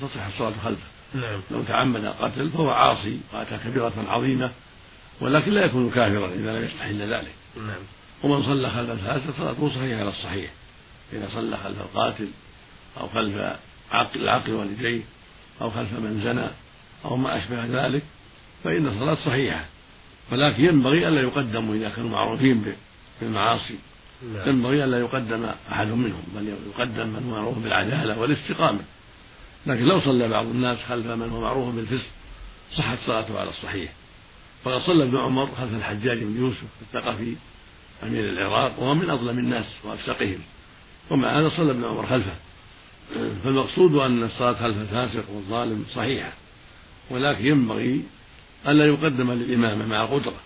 تصح, 0.00 0.26
الصلاة 0.26 0.52
خلفه. 0.64 0.86
نعم. 1.14 1.40
لو 1.50 1.62
تعمد 1.62 2.04
القتل 2.04 2.50
فهو 2.50 2.70
عاصي 2.70 3.20
وأتى 3.32 3.58
كبيرة 3.64 3.92
عظيمة 4.08 4.50
ولكن 5.20 5.52
لا 5.52 5.64
يكون 5.64 5.90
كافرا 5.90 6.28
إذا 6.28 6.58
لم 6.58 6.64
يستحل 6.64 7.14
ذلك. 7.14 7.34
نعم. 7.56 7.82
ومن 8.22 8.42
صلى 8.42 8.70
خلف 8.70 8.90
الفاسق 8.90 9.36
صلاته 9.38 9.68
صحيحة 9.68 10.00
على 10.00 10.08
الصحيح. 10.08 10.50
إذا 11.12 11.28
صلى 11.34 11.56
خلف 11.56 11.80
القاتل 11.80 12.28
أو 13.00 13.08
خلف 13.08 13.36
عقل 13.90 14.20
العقل 14.20 14.52
والديه 14.52 15.02
أو 15.62 15.70
خلف 15.70 15.92
من 15.92 16.20
زنى 16.24 16.48
أو 17.04 17.16
ما 17.16 17.38
أشبه 17.38 17.64
ذلك 17.64 18.02
فإن 18.64 18.86
الصلاة 18.86 19.14
صحيحة. 19.14 19.64
ولكن 20.32 20.64
ينبغي 20.64 21.08
ألا 21.08 21.20
يقدموا 21.20 21.74
إذا 21.74 21.88
كانوا 21.88 22.10
معروفين 22.10 22.74
بالمعاصي 23.20 23.78
نعم. 24.34 24.48
ينبغي 24.48 24.84
ألا 24.84 24.98
يقدم 24.98 25.44
أحد 25.72 25.86
منهم 25.86 26.22
بل 26.36 26.48
يقدم 26.48 27.06
من 27.06 27.22
هو 27.26 27.40
معروف 27.40 27.58
بالعدالة 27.58 28.18
والاستقامة. 28.18 28.80
لكن 29.66 29.82
لو 29.84 30.00
صلى 30.00 30.28
بعض 30.28 30.46
الناس 30.46 30.78
خلف 30.82 31.06
من 31.06 31.30
هو 31.30 31.40
معروف 31.40 31.74
بالفسق 31.74 32.06
صحت 32.72 32.98
صلاته 32.98 33.38
على 33.38 33.50
الصحيح. 33.50 33.92
فقد 34.64 34.80
صلى 34.80 35.04
ابن 35.04 35.16
عمر 35.16 35.46
خلف 35.46 35.74
الحجاج 35.74 36.22
بن 36.22 36.36
يوسف 36.36 36.64
الثقفي 36.82 37.36
أمير 38.02 38.30
العراق 38.30 38.80
وهو 38.80 38.94
من 38.94 39.10
أظلم 39.10 39.38
الناس 39.38 39.74
وأفسقهم. 39.84 40.38
ومع 41.10 41.40
هذا 41.40 41.48
صلى 41.48 41.70
ابن 41.70 41.84
عمر 41.84 42.06
خلفه. 42.06 42.34
فالمقصود 43.44 43.94
أن 43.94 44.22
الصلاة 44.22 44.52
خلف 44.52 44.76
الفاسق 44.76 45.30
والظالم 45.30 45.84
صحيحة. 45.94 46.32
ولكن 47.10 47.46
ينبغي 47.46 48.02
ألا 48.68 48.86
يقدم 48.86 49.32
للإمامة 49.32 49.86
مع 49.86 50.04
قدرة 50.04 50.36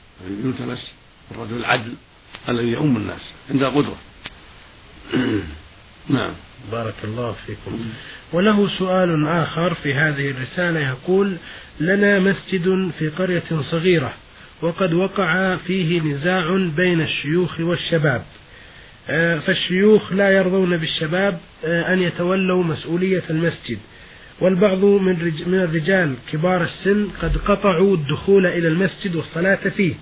يلتمس 0.45 0.93
الرجل 1.31 1.57
العدل. 1.57 1.95
الذي 2.49 2.69
يؤم 2.69 2.97
الناس 2.97 3.21
عند 3.51 3.65
قدرة 3.65 3.97
نعم. 6.09 6.33
بارك 6.73 6.95
الله 7.05 7.37
فيكم. 7.47 7.81
وله 8.33 8.69
سؤال 8.69 9.29
آخر 9.29 9.75
في 9.75 9.95
هذه 9.95 10.31
الرسالة 10.31 10.81
يقول 10.81 11.37
لنا 11.81 12.19
مسجد 12.19 12.91
في 12.99 13.09
قرية 13.09 13.61
صغيرة 13.71 14.13
وقد 14.63 14.93
وقع 14.93 15.57
فيه 15.57 16.01
نزاع 16.01 16.57
بين 16.77 17.01
الشيوخ 17.01 17.61
والشباب. 17.61 18.23
آه، 19.11 19.39
فالشيوخ 19.39 20.13
لا 20.13 20.31
يرضون 20.31 20.77
بالشباب 20.77 21.39
آه، 21.65 21.93
أن 21.93 22.03
يتولوا 22.03 22.65
مسؤولية 22.65 23.23
المسجد. 23.31 23.79
والبعض 24.41 24.85
من 24.85 25.33
من 25.47 25.61
الرجال 25.61 26.15
كبار 26.33 26.63
السن 26.63 27.09
قد 27.23 27.37
قطعوا 27.37 27.97
الدخول 27.97 28.47
إلى 28.47 28.69
المسجد 28.69 29.17
والصلاة 29.17 29.69
فيه. 29.69 29.95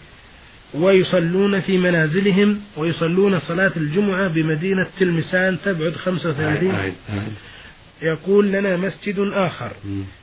ويصلون 0.75 1.61
في 1.61 1.79
منازلهم 1.79 2.61
ويصلون 2.77 3.39
صلاة 3.39 3.73
الجمعة 3.77 4.29
بمدينة 4.29 4.87
تلمسان 4.99 5.59
تبعد 5.65 5.93
35 5.93 6.93
يقول 8.03 8.53
لنا 8.53 8.77
مسجد 8.77 9.17
آخر 9.19 9.73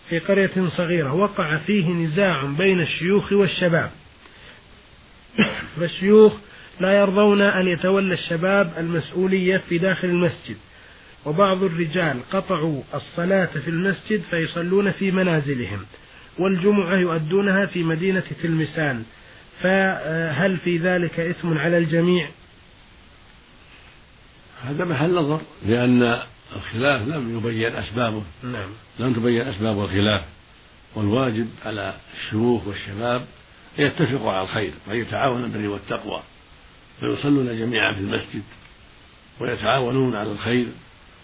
في 0.10 0.20
قرية 0.20 0.68
صغيرة 0.68 1.14
وقع 1.14 1.58
فيه 1.58 1.88
نزاع 1.88 2.46
بين 2.46 2.82
الشيوخ 2.82 3.34
والشباب. 3.34 3.92
فالشيوخ 5.80 6.34
لا 6.80 6.92
يرضون 6.92 7.42
أن 7.42 7.68
يتولى 7.68 8.14
الشباب 8.14 8.74
المسؤولية 8.78 9.58
في 9.58 9.78
داخل 9.78 10.08
المسجد. 10.08 10.58
وبعض 11.26 11.64
الرجال 11.64 12.20
قطعوا 12.32 12.82
الصلاة 12.94 13.46
في 13.46 13.68
المسجد 13.68 14.22
فيصلون 14.22 14.92
في 14.92 15.12
منازلهم. 15.12 15.86
والجمعة 16.40 16.98
يؤدونها 16.98 17.66
في 17.66 17.84
مدينة 17.84 18.24
تلمسان. 18.44 19.04
فهل 19.62 20.58
في 20.58 20.78
ذلك 20.78 21.20
إثم 21.20 21.58
على 21.58 21.78
الجميع؟ 21.78 22.30
هذا 24.64 24.86
محل 24.86 25.16
نظر 25.16 25.42
لأن 25.66 26.22
الخلاف 26.56 27.08
لم 27.08 27.38
يبين 27.38 27.76
أسبابه. 27.76 28.24
نعم. 28.44 28.70
لم 29.00 29.14
تبين 29.14 29.42
أسباب 29.42 29.80
الخلاف 29.80 30.26
والواجب 30.96 31.48
على 31.66 31.94
الشيوخ 32.14 32.68
والشباب 32.68 33.26
أن 33.80 33.84
يتفقوا 33.86 34.32
على 34.32 34.44
الخير 34.44 34.74
وأن 34.88 34.98
يتعاونوا 34.98 35.48
بالبر 35.48 35.68
والتقوى 35.68 36.22
فيصلون 37.00 37.60
جميعا 37.60 37.94
في 37.94 38.00
المسجد 38.00 38.44
ويتعاونون 39.40 40.16
على 40.16 40.32
الخير 40.32 40.68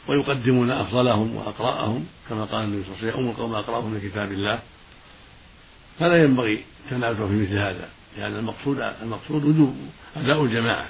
ويقدمون 0.08 0.72
أفضلهم 0.72 1.36
وأقرأهم 1.36 2.06
كما 2.30 2.46
قال 2.46 2.64
النبي 2.64 2.84
صلى 2.84 2.92
الله 2.92 3.02
عليه 3.02 3.12
وسلم 3.12 3.24
أم 3.24 3.30
القوم 3.32 3.54
أقرأهم 3.54 3.92
من 3.92 4.02
كتاب 4.02 4.32
الله. 4.32 4.60
فلا 6.00 6.24
ينبغي 6.24 6.64
التنازع 6.86 7.28
في 7.28 7.34
مثل 7.34 7.58
هذا. 7.58 7.90
لأن 8.18 8.36
المقصود 8.36 8.80
المقصود 9.01 9.46
وجوب 9.46 9.75
أداء 10.18 10.44
الجماعة. 10.44 10.88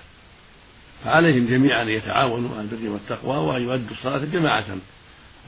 فعليهم 1.03 1.47
جميعا 1.47 1.83
أن 1.83 1.89
يتعاونوا 1.89 2.49
على 2.57 2.61
البر 2.61 2.89
والتقوى 2.89 3.37
وأن 3.37 3.61
يؤدوا 3.61 3.91
الصلاة 3.91 4.25
جماعة. 4.25 4.77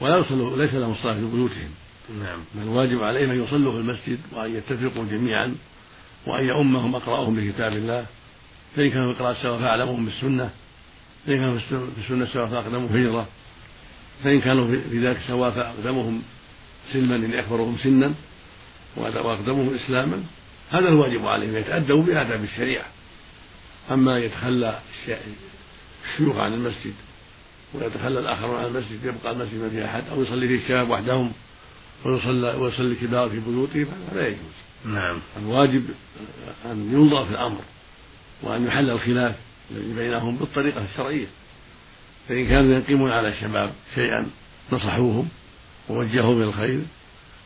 ولا 0.00 0.18
يصلوا 0.18 0.56
ليس 0.56 0.74
لهم 0.74 0.92
الصلاة 0.92 1.14
في 1.14 1.24
بيوتهم. 1.24 1.70
نعم. 2.22 2.38
بل 2.54 2.62
الواجب 2.62 3.02
عليهم 3.02 3.30
أن 3.30 3.44
يصلوا 3.44 3.72
في 3.72 3.78
المسجد 3.78 4.18
وأن 4.32 4.56
يتفقوا 4.56 5.04
جميعا 5.04 5.54
وأن 6.26 6.48
يؤمهم 6.48 6.94
أقرأهم 6.94 7.36
بكتاب 7.36 7.72
الله. 7.72 8.06
فإن 8.76 8.90
كانوا 8.90 9.12
في 9.12 9.20
القراءة 9.20 9.42
سواء 9.42 9.58
فأعلمهم 9.58 10.04
بالسنة 10.04 10.50
فإن 11.26 11.36
كانوا 11.36 11.58
في 11.58 12.02
السنة 12.04 12.26
سواء 12.26 12.46
فأقدمهم 12.46 12.96
هجرة 12.96 13.28
فإن 14.24 14.40
كانوا 14.40 14.66
في 14.90 15.06
ذلك 15.06 15.20
سواء 15.28 15.50
فأقدمهم 15.50 16.22
سلما 16.92 17.16
إن 17.16 17.34
أكبرهم 17.34 17.78
سنا 17.82 18.14
وأقدمهم 18.96 19.74
إسلاما. 19.74 20.22
هذا 20.72 20.88
الواجب 20.88 21.26
عليهم 21.26 21.56
يتأدبوا 21.56 22.02
بآداب 22.02 22.44
الشريعة. 22.44 22.84
أما 23.90 24.18
يتخلى 24.18 24.78
الشيوخ 26.04 26.36
عن 26.36 26.54
المسجد 26.54 26.94
ويتخلى 27.74 28.20
الآخرون 28.20 28.56
عن 28.56 28.64
المسجد 28.64 29.04
يبقى 29.04 29.32
المسجد 29.32 29.60
ما 29.60 29.68
فيه 29.68 29.84
أحد 29.84 30.04
أو 30.12 30.22
يصلي 30.22 30.48
فيه 30.48 30.56
الشباب 30.56 30.90
وحدهم 30.90 31.32
ويصلي 32.04 32.54
ويصلي 32.54 32.92
الكبار 32.92 33.30
في 33.30 33.40
بيوتهم 33.40 33.86
هذا 34.10 34.20
لا 34.20 34.26
يجوز. 34.26 34.54
نعم. 34.84 35.18
الواجب 35.36 35.84
أن 36.64 36.90
ينظر 36.92 37.24
في 37.24 37.30
الأمر 37.30 37.60
وأن 38.42 38.66
يحل 38.66 38.90
الخلاف 38.90 39.34
الذي 39.70 39.94
بينهم 39.94 40.36
بالطريقة 40.36 40.84
الشرعية. 40.84 41.26
فإن 42.28 42.48
كانوا 42.48 42.78
يقيمون 42.78 43.10
على 43.10 43.28
الشباب 43.28 43.72
شيئا 43.94 44.30
نصحوهم 44.72 45.28
إلى 46.36 46.48
الخير 46.48 46.80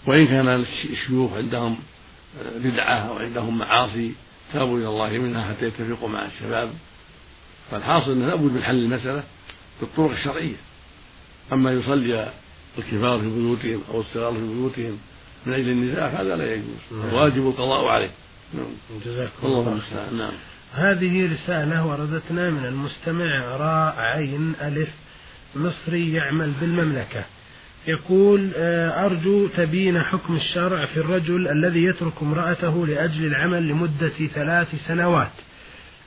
وإن 0.07 0.27
كان 0.27 0.65
الشيوخ 0.93 1.33
عندهم 1.33 1.79
بدعة 2.57 2.95
أو 2.95 3.19
عندهم 3.19 3.59
معاصي 3.59 4.13
تابوا 4.53 4.79
إلى 4.79 4.89
الله 4.89 5.09
منها 5.09 5.49
حتى 5.49 5.67
يتفقوا 5.67 6.09
مع 6.09 6.27
الشباب. 6.27 6.71
فالحاصل 7.71 8.13
أنه 8.13 8.27
لابد 8.27 8.53
من 8.53 8.63
حل 8.63 8.79
المسألة 8.79 9.23
بالطرق 9.81 10.11
الشرعية. 10.11 10.57
أما 11.53 11.73
يصلي 11.73 12.33
الكبار 12.79 13.21
في 13.21 13.29
بيوتهم 13.29 13.81
أو 13.91 14.01
الصغار 14.01 14.33
في 14.33 14.49
بيوتهم 14.55 14.99
من 15.47 15.53
أجل 15.53 15.69
النزاع 15.69 16.11
فهذا 16.11 16.37
لا 16.37 16.55
يجوز. 16.55 16.67
نعم. 16.93 17.09
الواجب 17.09 17.49
القضاء 17.49 17.85
عليه. 17.85 18.11
نعم. 18.55 19.01
جزاكم 19.07 19.47
الله 19.47 19.69
المستعان. 19.69 20.19
نعم. 20.19 20.33
هذه 20.73 21.33
رسالة 21.33 21.87
وردتنا 21.87 22.51
من 22.51 22.67
المستمع 22.67 23.57
راء 23.57 23.95
عين 23.99 24.53
ألف 24.61 24.89
مصري 25.57 26.13
يعمل 26.13 26.53
بالمملكة. 26.61 27.25
يقول 27.87 28.51
آه، 28.57 29.07
أرجو 29.07 29.47
تبين 29.47 30.03
حكم 30.03 30.37
الشرع 30.37 30.87
في 30.87 30.97
الرجل 30.97 31.49
الذي 31.49 31.85
يترك 31.85 32.13
امرأته 32.23 32.87
لأجل 32.87 33.27
العمل 33.27 33.69
لمدة 33.69 34.27
ثلاث 34.35 34.69
سنوات. 34.87 35.33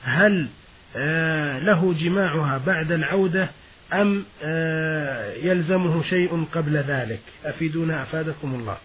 هل 0.02 0.48
آه، 0.96 1.58
له 1.58 1.94
جماعها 2.00 2.58
بعد 2.66 2.92
العودة 2.92 3.50
أم 3.92 4.24
آه، 4.42 5.34
يلزمه 5.34 6.02
شيء 6.02 6.44
قبل 6.52 6.76
ذلك؟ 6.76 7.20
أفيدونا 7.44 8.02
أفادكم 8.02 8.54
الله. 8.54 8.76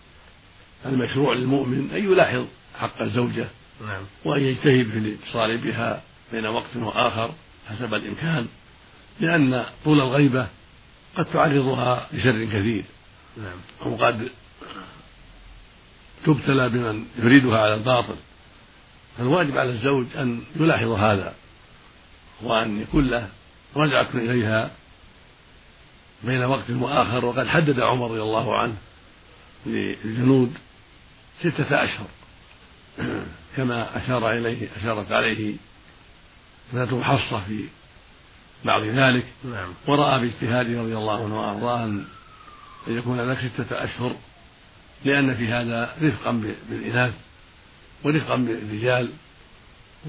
المشروع 0.85 1.33
للمؤمن 1.33 1.89
أن 1.95 2.03
يلاحظ 2.03 2.45
حق 2.79 3.01
الزوجة 3.01 3.45
نعم. 3.81 4.03
وأن 4.25 4.41
يجتهد 4.41 4.89
في 4.89 4.97
الاتصال 4.97 5.57
بها 5.57 6.01
بين 6.31 6.45
وقت 6.45 6.75
وآخر 6.75 7.31
حسب 7.69 7.93
الإمكان 7.93 8.47
لأن 9.19 9.65
طول 9.85 10.01
الغيبة 10.01 10.47
قد 11.17 11.25
تعرضها 11.25 12.07
لشر 12.13 12.45
كثير. 12.45 12.85
نعم. 13.37 13.57
أو 13.85 13.95
قد 13.95 14.29
تبتلى 16.25 16.69
بمن 16.69 17.05
يريدها 17.17 17.59
على 17.59 17.73
الباطل. 17.73 18.15
فالواجب 19.17 19.57
على 19.57 19.69
الزوج 19.69 20.05
أن 20.17 20.43
يلاحظ 20.55 20.87
هذا 20.87 21.35
وأن 22.41 22.81
يكون 22.81 23.07
له 23.07 23.29
رجعة 23.75 24.09
إليها 24.13 24.71
بين 26.23 26.43
وقت 26.43 26.69
وآخر 26.69 27.25
وقد 27.25 27.47
حدد 27.47 27.79
عمر 27.79 28.11
رضي 28.11 28.21
الله 28.21 28.57
عنه 28.57 28.75
للجنود 29.65 30.57
ستة 31.39 31.83
أشهر. 31.83 32.07
كما 33.57 33.97
أشار 33.97 34.31
إليه 34.31 34.67
أشارت 34.77 35.11
عليه 35.11 35.55
ابنته 36.73 37.03
حفصة 37.03 37.43
في 37.47 37.65
بعض 38.65 38.83
ذلك 38.83 39.25
نعم. 39.43 39.73
ورأى 39.87 40.19
باجتهاده 40.19 40.81
رضي 40.81 40.97
الله 40.97 41.23
عنه 41.23 41.39
وأرضاه 41.39 41.85
أن 41.85 42.05
يكون 42.87 43.21
لك 43.21 43.37
ستة 43.37 43.83
أشهر 43.83 44.15
لأن 45.05 45.35
في 45.35 45.47
هذا 45.47 45.95
رفقا 46.01 46.31
بالإناث 46.69 47.13
ورفقا 48.03 48.35
بالرجال 48.35 49.09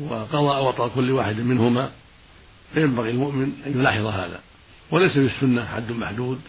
وقضاء 0.01 0.65
وطأ 0.65 0.89
كل 0.89 1.11
واحد 1.11 1.41
منهما. 1.41 1.91
فينبغي 2.75 3.11
المؤمن 3.11 3.63
أن 3.67 3.81
يلاحظ 3.81 4.07
هذا. 4.07 4.41
وليس 4.91 5.13
في 5.13 5.27
السنة 5.27 5.67
حد 5.67 5.93
محدود 5.93 6.41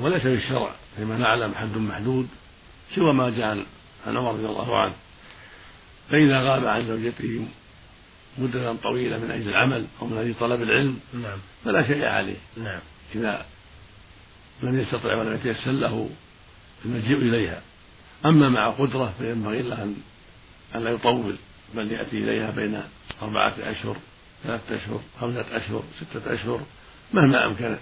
وليس 0.00 0.22
في 0.22 0.34
الشرع 0.34 0.74
فيما 0.96 1.18
نعلم 1.18 1.54
حد 1.54 1.76
محدود 1.76 2.28
سوى 2.94 3.12
ما 3.12 3.30
جاء 3.30 3.64
عن 4.06 4.16
عمر 4.16 4.32
رضي 4.32 4.46
الله 4.46 4.78
عنه. 4.78 4.94
فإذا 6.10 6.42
غاب 6.42 6.66
عن 6.66 6.86
زوجته 6.86 7.46
مدة 8.38 8.74
طويلة 8.74 9.18
من 9.18 9.30
أجل 9.30 9.48
العمل 9.48 9.86
أو 10.02 10.06
من 10.06 10.18
أجل 10.18 10.34
طلب 10.40 10.62
العلم. 10.62 10.98
نعم. 11.14 11.38
فلا 11.64 11.86
شيء 11.86 12.04
عليه. 12.04 12.36
نعم. 12.56 12.80
إذا 13.14 13.46
لم 14.62 14.80
يستطع 14.80 15.14
ولم 15.14 15.34
يتيسر 15.34 15.70
له 15.70 16.10
المجيء 16.84 17.16
إليها. 17.16 17.62
أما 18.26 18.48
مع 18.48 18.70
قدرة 18.70 19.14
فينبغي 19.18 19.62
له 19.62 19.82
أن 19.82 19.96
أن 20.74 20.84
لا 20.84 20.90
يطول 20.90 21.36
بل 21.74 21.92
يأتي 21.92 22.16
إليها 22.16 22.50
بين 22.50 22.82
أربعة 23.22 23.54
أشهر 23.60 23.96
ثلاثة 24.44 24.76
أشهر 24.76 25.00
خمسة 25.20 25.56
أشهر 25.56 25.82
ستة 26.00 26.34
أشهر 26.34 26.60
مهما 27.12 27.46
أمكن. 27.46 27.76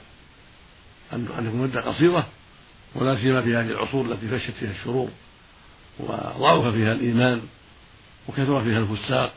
أن 1.12 1.28
تكون 1.28 1.56
مدة 1.56 1.80
قصيرة 1.80 2.26
ولا 2.94 3.16
سيما 3.16 3.42
في 3.42 3.56
هذه 3.56 3.70
العصور 3.70 4.06
التي 4.06 4.28
فشت 4.28 4.50
فيها 4.50 4.70
الشرور 4.70 5.10
وضعف 5.98 6.74
فيها 6.74 6.92
الإيمان 6.92 7.42
وكثر 8.28 8.64
فيها 8.64 8.78
الفساق 8.78 9.34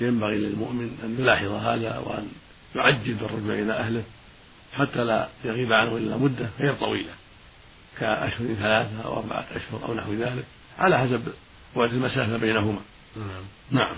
فينبغي 0.00 0.38
للمؤمن 0.38 0.98
أن 1.04 1.16
يلاحظ 1.18 1.48
هذا 1.48 1.98
وأن 1.98 2.28
يعجل 2.76 3.14
بالرجوع 3.14 3.54
إلى 3.54 3.72
أهله 3.72 4.02
حتى 4.72 5.04
لا 5.04 5.28
يغيب 5.44 5.72
عنه 5.72 5.96
إلا 5.96 6.16
مدة 6.16 6.48
غير 6.60 6.74
طويلة 6.74 7.12
كأشهر 7.98 8.54
ثلاثة 8.54 9.04
أو 9.04 9.18
أربعة 9.18 9.44
أشهر 9.50 9.88
أو 9.88 9.94
نحو 9.94 10.12
ذلك 10.14 10.44
على 10.78 10.98
حسب 10.98 11.22
بعد 11.76 11.92
المسافة 11.92 12.36
بينهما. 12.36 12.80
نعم. 13.16 13.44
نعم. 13.70 13.96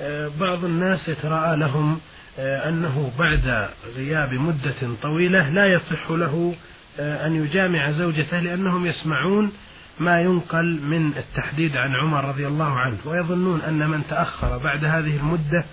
آه، 0.00 0.30
بعض 0.40 0.64
الناس 0.64 1.08
يتراءى 1.08 1.56
لهم 1.56 2.00
آه، 2.38 2.68
أنه 2.68 3.12
بعد 3.18 3.68
غياب 3.96 4.34
مدة 4.34 4.96
طويلة 5.02 5.48
لا 5.50 5.72
يصح 5.72 6.10
له 6.10 6.54
آه، 6.98 7.26
أن 7.26 7.44
يجامع 7.44 7.90
زوجته 7.90 8.40
لأنهم 8.40 8.86
يسمعون 8.86 9.52
ما 9.98 10.20
ينقل 10.20 10.80
من 10.82 11.16
التحديد 11.16 11.76
عن 11.76 11.94
عمر 11.94 12.24
رضي 12.24 12.46
الله 12.46 12.78
عنه 12.78 12.98
ويظنون 13.04 13.60
أن 13.60 13.90
من 13.90 14.02
تأخر 14.10 14.58
بعد 14.58 14.84
هذه 14.84 15.16
المدة 15.16 15.64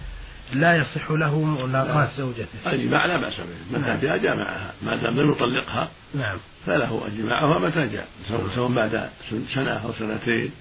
لا 0.53 0.75
يصح 0.75 1.11
له 1.11 1.41
ملاقاة 1.41 2.09
زوجته. 2.17 2.47
الجماع 2.65 3.05
لا 3.05 3.17
بأس 3.17 3.33
به. 3.37 3.79
متى 3.79 3.97
جاء 4.01 4.17
جامعها 4.17 4.73
ما 4.81 4.95
دام 4.95 5.19
لم 5.19 5.31
يطلقها 5.31 5.89
نعم. 6.13 6.37
فله 6.65 7.07
الجماع 7.07 7.57
متى 7.57 7.87
جاء 7.87 8.07
سواء 8.55 8.71
بعد 8.71 9.09
سنة 9.53 9.71
أو 9.71 9.93
سنتين 9.93 10.51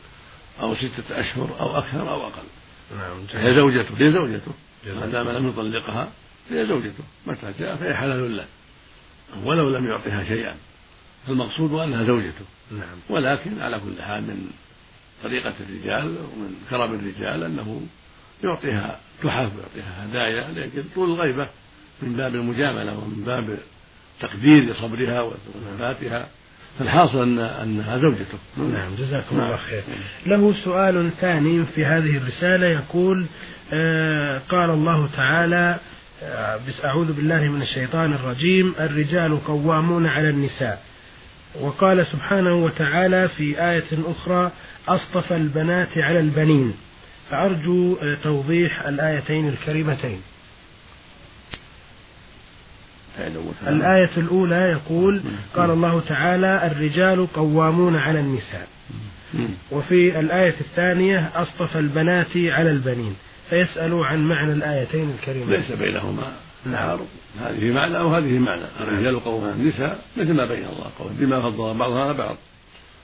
أو 0.60 0.74
ستة 0.74 1.20
أشهر 1.20 1.56
أو 1.60 1.78
أكثر 1.78 2.10
أو 2.10 2.22
أقل. 2.22 2.42
نعم 2.98 3.44
هي 3.44 3.54
زوجته 3.54 3.94
هي 3.98 4.10
زوجته. 4.10 4.52
ما 4.86 5.06
دام 5.06 5.28
لم 5.28 5.48
يطلقها 5.48 6.08
فهي 6.50 6.66
زوجته. 6.66 7.04
متى 7.26 7.52
جاء 7.60 7.76
فهي 7.76 7.94
حلال 7.94 8.36
له. 8.36 8.44
ولو 9.44 9.70
لم 9.70 9.86
يعطها 9.86 10.24
شيئا. 10.24 10.56
المقصود 11.28 11.72
أنها 11.72 12.04
زوجته. 12.04 12.44
نعم. 12.70 12.98
ولكن 13.08 13.60
على 13.60 13.80
كل 13.80 14.02
حال 14.02 14.22
من 14.22 14.50
طريقة 15.22 15.52
الرجال 15.60 16.06
ومن 16.06 16.54
كرم 16.70 16.94
الرجال 16.94 17.44
أنه 17.44 17.80
يعطيها 18.44 19.00
تحف 19.22 19.50
ويعطيها 19.56 20.04
هدايا 20.04 20.66
لكن 20.66 20.82
طول 20.94 21.10
الغيبة 21.10 21.46
من 22.02 22.12
باب 22.12 22.34
المجاملة 22.34 22.98
ومن 22.98 23.24
باب 23.26 23.58
تقدير 24.20 24.74
صبرها 24.74 25.22
وثباتها. 25.22 26.28
فالحاصل 26.78 27.22
أن 27.22 27.38
أنها 27.38 27.98
زوجته. 27.98 28.38
نعم 28.56 28.94
جزاكم 28.98 29.36
نعم. 29.36 29.46
الله 29.46 29.56
خير. 29.56 29.82
له 30.26 30.54
سؤال 30.64 31.10
ثاني 31.20 31.64
في 31.74 31.84
هذه 31.84 32.16
الرسالة. 32.16 32.66
يقول 32.66 33.26
آه 33.72 34.40
قال 34.48 34.70
الله 34.70 35.08
تعالى 35.16 35.78
آه 36.22 36.60
أعوذ 36.84 37.12
بالله 37.12 37.40
من 37.40 37.62
الشيطان 37.62 38.12
الرجيم 38.12 38.74
الرجال 38.80 39.44
قوامون 39.44 40.06
على 40.06 40.30
النساء. 40.30 40.89
وقال 41.60 42.06
سبحانه 42.06 42.54
وتعالى 42.54 43.28
في 43.28 43.70
آية 43.70 43.84
أخرى 44.06 44.50
أصطفى 44.88 45.36
البنات 45.36 45.98
على 45.98 46.20
البنين. 46.20 46.74
فأرجو 47.30 47.96
توضيح 48.22 48.82
الآيتين 48.86 49.48
الكريمتين. 49.48 50.20
الآية 53.68 54.10
الأولى 54.16 54.56
يقول 54.56 55.22
قال 55.56 55.70
الله 55.70 56.00
تعالى 56.00 56.66
الرجال 56.66 57.32
قوامون 57.32 57.96
على 57.96 58.20
النساء. 58.20 58.68
وفي 59.70 60.20
الآية 60.20 60.54
الثانية 60.60 61.30
أصطفى 61.34 61.78
البنات 61.78 62.36
على 62.36 62.70
البنين. 62.70 63.16
فيسأل 63.50 63.94
عن 64.04 64.24
معنى 64.24 64.52
الآيتين 64.52 65.10
الكريمتين. 65.10 65.60
ليس 65.60 65.72
بينهما. 65.72 66.32
نعم. 66.66 66.98
هذه 67.40 67.72
معنى 67.72 67.98
أو 67.98 68.14
هذه 68.14 68.38
معنى. 68.38 68.64
الرجال 68.80 69.24
قوم 69.24 69.44
النساء 69.44 70.04
مثل 70.16 70.32
ما 70.32 70.44
بين 70.44 70.64
الله 70.64 70.90
قول 70.98 71.12
بما 71.12 71.40
فضل 71.40 71.78
بعضها 71.78 72.04
على 72.04 72.14
بعض. 72.14 72.36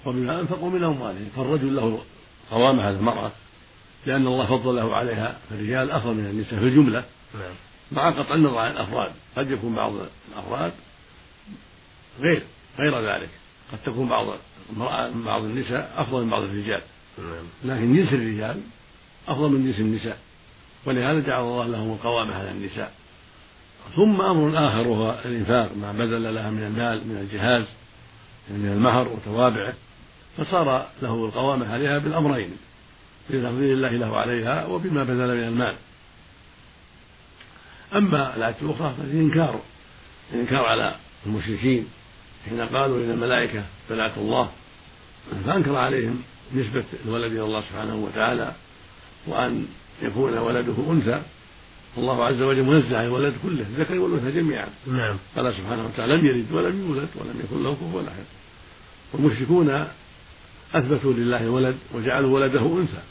وبما 0.06 0.40
أنفقوا 0.40 0.70
من 0.70 0.84
أموالهم. 0.84 1.28
فالرجل 1.36 1.76
له 1.76 2.02
قوامة 2.50 2.82
على 2.82 2.96
المرأة. 2.96 3.32
لأن 4.06 4.26
الله 4.26 4.46
فضله 4.46 4.94
عليها. 4.94 5.38
فالرجال 5.50 5.90
أفضل 5.90 6.14
من 6.14 6.26
النساء. 6.26 6.58
في 6.58 6.64
الجملة 6.64 7.04
نعم. 7.34 7.54
مع 7.92 8.10
قطع 8.10 8.34
النظر 8.34 8.58
عن 8.58 8.70
الأفراد. 8.70 9.12
قد 9.36 9.50
يكون 9.50 9.74
بعض 9.74 9.92
الأفراد 10.32 10.72
غير 12.20 12.42
غير 12.78 13.14
ذلك. 13.14 13.30
قد 13.72 13.78
تكون 13.84 14.08
بعض 14.08 14.26
بعض 15.24 15.44
النساء 15.44 15.94
أفضل 15.96 16.24
من 16.24 16.30
بعض 16.30 16.42
الرجال. 16.42 16.82
نعم. 17.18 17.44
لكن 17.64 17.96
جنس 17.96 18.12
الرجال 18.12 18.60
أفضل 19.28 19.50
من 19.50 19.66
جنس 19.66 19.80
النساء. 19.80 20.18
ولهذا 20.86 21.20
جعل 21.20 21.42
الله 21.42 21.66
لهم 21.66 21.92
القوامة 21.92 22.34
على 22.34 22.50
النساء. 22.50 22.92
ثم 23.94 24.20
أمر 24.20 24.68
آخر 24.68 24.88
وهو 24.88 25.18
الإنفاق 25.24 25.70
ما 25.76 25.92
بذل 25.92 26.34
لها 26.34 26.50
من 26.50 26.62
المال 26.62 27.08
من 27.08 27.16
الجهاز 27.16 27.64
من 28.50 28.72
المهر 28.72 29.08
وتوابعه 29.08 29.74
فصار 30.36 30.86
له 31.02 31.24
القوامة 31.24 31.72
عليها 31.72 31.98
بالأمرين 31.98 32.50
بتفضيل 33.30 33.72
الله 33.72 33.90
له 33.90 34.16
عليها 34.16 34.66
وبما 34.66 35.04
بذل 35.04 35.36
من 35.36 35.44
المال. 35.44 35.74
أما 37.94 38.36
الآية 38.36 38.54
الأخرى 38.62 38.94
فالإنكار 38.98 39.60
الإنكار 40.32 40.66
على 40.66 40.96
المشركين 41.26 41.88
حين 42.48 42.60
قالوا 42.60 43.04
إن 43.04 43.10
الملائكة 43.10 43.64
بنات 43.90 44.18
الله 44.18 44.50
فأنكر 45.46 45.76
عليهم 45.76 46.22
نسبة 46.54 46.84
الولد 47.04 47.32
إلى 47.32 47.42
الله 47.42 47.60
سبحانه 47.60 47.96
وتعالى 47.96 48.52
وأن 49.26 49.66
يكون 50.02 50.38
ولده 50.38 50.74
أنثى. 50.90 51.22
الله 51.98 52.24
عز 52.24 52.42
وجل 52.42 52.62
منزه 52.62 52.98
عن 52.98 53.04
الولد 53.04 53.34
كله 53.42 53.60
الذكر 53.60 53.98
والأنثى 53.98 54.32
جميعا. 54.32 54.68
نعم. 54.86 55.16
قال 55.36 55.54
سبحانه 55.54 55.86
وتعالى 55.86 56.16
لم 56.16 56.26
يلد 56.26 56.52
ولم 56.52 56.80
يولد 56.80 57.08
ولم 57.14 57.40
يكن 57.44 57.62
له 57.62 57.74
كفوا 57.74 58.02
أحد. 58.02 58.24
والمشركون 59.12 59.84
أثبتوا 60.74 61.12
لله 61.12 61.50
ولد 61.50 61.76
وجعلوا 61.94 62.34
ولده 62.34 62.60
أنثى 62.60 63.02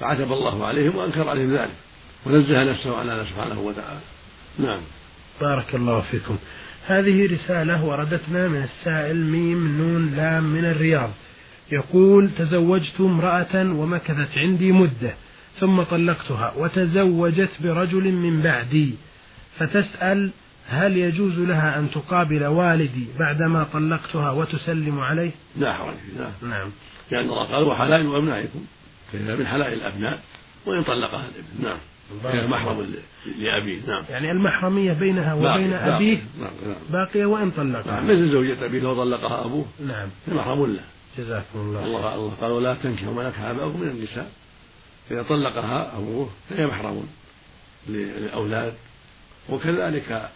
فعتب 0.00 0.32
الله 0.32 0.66
عليهم 0.66 0.96
وأنكر 0.96 1.28
عليهم 1.28 1.56
ذلك 1.56 1.74
ونزه 2.26 2.64
نفسه 2.64 2.96
عن 2.96 3.10
الله 3.10 3.24
سبحانه 3.24 3.60
وتعالى. 3.60 4.00
نعم. 4.58 4.80
بارك 5.40 5.74
الله 5.74 6.00
فيكم. 6.00 6.36
هذه 6.86 7.34
رسالة 7.34 7.84
وردتنا 7.84 8.48
من 8.48 8.62
السائل 8.62 9.16
ميم 9.16 9.78
نون 9.78 10.14
لام 10.16 10.44
من 10.44 10.64
الرياض. 10.64 11.10
يقول 11.72 12.30
تزوجت 12.38 13.00
امرأة 13.00 13.54
ومكثت 13.54 14.28
عندي 14.36 14.72
مدة. 14.72 15.14
ثم 15.60 15.82
طلقتها 15.82 16.54
وتزوجت 16.56 17.50
برجل 17.60 18.12
من 18.12 18.42
بعدي. 18.42 18.94
فتسأل 19.58 20.30
هل 20.68 20.96
يجوز 20.96 21.38
لها 21.38 21.78
أن 21.78 21.90
تقابل 21.90 22.44
والدي 22.44 23.06
بعدما 23.18 23.66
طلقتها 23.72 24.30
وتسلم 24.30 25.00
عليه؟ 25.00 25.30
لا 25.56 25.72
حرج 25.72 25.94
فيه 25.94 26.48
نعم. 26.48 26.70
لأن 27.10 27.24
الله 27.24 27.44
قال 27.44 27.64
وحلائل 27.64 28.14
أبنائكم 28.14 28.64
فإذا 29.12 29.36
من 29.36 29.46
حلائل 29.46 29.72
الأبناء 29.72 30.20
وإن 30.66 30.82
طلقها 30.82 31.24
الابن. 31.28 31.68
نعم. 31.68 31.78
هي 32.24 32.46
محرم 32.46 32.86
لأبيه. 33.38 33.80
نعم. 33.86 34.04
يعني 34.10 34.30
المحرمية 34.30 34.92
بينها 34.92 35.34
وبين 35.34 35.70
باقية 35.70 35.96
أبيه 35.96 36.22
نعم 36.40 36.50
نعم. 36.66 36.76
باقية 36.90 37.24
وإن 37.26 37.50
طلقها. 37.50 38.00
نعم. 38.00 38.04
مثل 38.04 38.28
زوجة 38.28 38.64
أبيه 38.64 38.80
لو 38.80 38.94
طلقها 38.94 39.44
أبوه. 39.44 39.66
نعم. 39.86 40.08
محرم 40.28 40.66
له. 40.66 40.80
جزاكم 41.18 41.58
الله 41.58 41.84
الله 41.84 42.14
الله 42.14 42.32
قال 42.40 42.50
ولا 42.50 42.74
تنكحوا 42.74 43.14
ما 43.14 43.28
نكح 43.28 43.40
آباؤكم 43.40 43.80
من 43.80 43.88
النساء. 43.88 44.30
إذا 45.10 45.22
طلقها 45.22 45.96
أبوه 45.96 46.30
فهي 46.50 46.66
محرم 46.66 47.08
للأولاد 47.88 48.74
وكذلك 49.48 50.30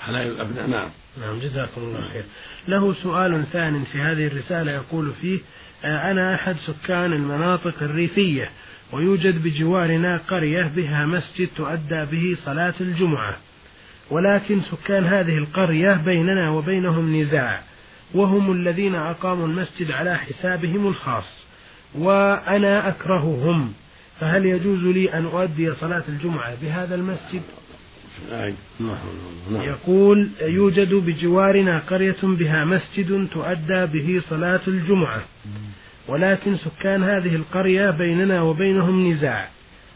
حلال 0.00 0.26
الأبناء. 0.26 0.66
نعم. 0.66 0.90
نعم 1.20 1.40
جزاكم 1.40 1.80
الله 1.80 2.08
خير. 2.08 2.24
له 2.68 2.94
سؤال 2.94 3.44
ثان 3.52 3.84
في 3.84 3.98
هذه 3.98 4.26
الرسالة 4.26 4.72
يقول 4.72 5.12
فيه 5.20 5.40
آه، 5.84 6.10
أنا 6.10 6.34
أحد 6.34 6.56
سكان 6.56 7.12
المناطق 7.12 7.82
الريفية 7.82 8.50
ويوجد 8.92 9.42
بجوارنا 9.42 10.16
قرية 10.28 10.68
بها 10.76 11.06
مسجد 11.06 11.48
تؤدى 11.56 12.04
به 12.04 12.36
صلاة 12.44 12.74
الجمعة 12.80 13.36
ولكن 14.10 14.60
سكان 14.60 15.04
هذه 15.04 15.38
القرية 15.38 15.94
بيننا 15.94 16.50
وبينهم 16.50 17.16
نزاع 17.16 17.62
وهم 18.14 18.52
الذين 18.52 18.94
أقاموا 18.94 19.46
المسجد 19.46 19.90
على 19.90 20.18
حسابهم 20.18 20.86
الخاص 20.86 21.44
وأنا 21.94 22.88
أكرههم. 22.88 23.72
فهل 24.22 24.46
يجوز 24.46 24.84
لي 24.84 25.12
أن 25.12 25.24
أؤدي 25.24 25.74
صلاة 25.74 26.02
الجمعة 26.08 26.54
بهذا 26.62 26.94
المسجد؟ 26.94 27.42
يقول 29.50 30.30
يوجد 30.40 30.94
بجوارنا 30.94 31.78
قرية 31.78 32.16
بها 32.22 32.64
مسجد 32.64 33.28
تؤدى 33.28 33.86
به 33.86 34.22
صلاة 34.30 34.60
الجمعة. 34.68 35.22
ولكن 36.08 36.56
سكان 36.56 37.02
هذه 37.02 37.36
القرية 37.36 37.90
بيننا 37.90 38.42
وبينهم 38.42 39.10
نزاع. 39.10 39.48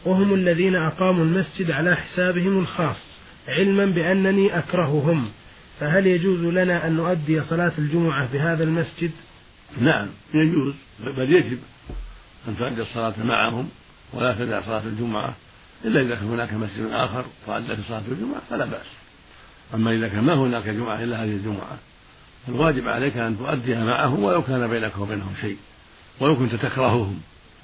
وهم 0.05 0.33
الذين 0.33 0.75
أقاموا 0.75 1.23
المسجد 1.23 1.71
على 1.71 1.95
حسابهم 1.95 2.59
الخاص 2.59 3.19
علما 3.47 3.85
بأنني 3.85 4.57
أكرههم. 4.57 5.27
فهل 5.79 6.07
يجوز 6.07 6.39
لنا 6.39 6.87
أن 6.87 6.93
نؤدي 6.93 7.41
صلاة 7.41 7.73
الجمعة 7.77 8.33
بهذا 8.33 8.63
المسجد؟ 8.63 9.11
نعم 9.81 10.07
يجوز 10.33 10.73
بل 11.17 11.33
يجب 11.33 11.59
أن 12.47 12.57
تؤدي 12.57 12.81
الصلاة 12.81 13.13
معهم. 13.23 13.69
ولا 14.13 14.33
تدع 14.33 14.61
صلاة 14.61 14.83
الجمعة 14.83 15.33
إلا 15.85 16.01
إذا 16.01 16.15
كان 16.15 16.27
هناك 16.27 16.53
مسجد 16.53 16.91
آخر 16.91 17.25
وأدى 17.47 17.75
في 17.75 17.81
صلاة 17.87 18.01
الجمعة 18.11 18.41
فلا 18.49 18.65
بأس. 18.65 18.87
أما 19.73 19.91
إذا 19.91 20.07
كان 20.07 20.23
ما 20.23 20.33
هناك 20.33 20.67
جمعة 20.67 21.03
إلا 21.03 21.23
هذه 21.23 21.29
الجمعة 21.29 21.77
الواجب 22.49 22.87
عليك 22.87 23.17
أن 23.17 23.37
تؤديها 23.37 23.85
معهم 23.85 24.23
ولو 24.23 24.43
كان 24.43 24.67
بينك 24.67 24.97
وبينهم 24.97 25.33
شيء 25.41 25.57
ولو 26.19 26.35
كنت 26.35 26.55
تكرههم. 26.55 27.21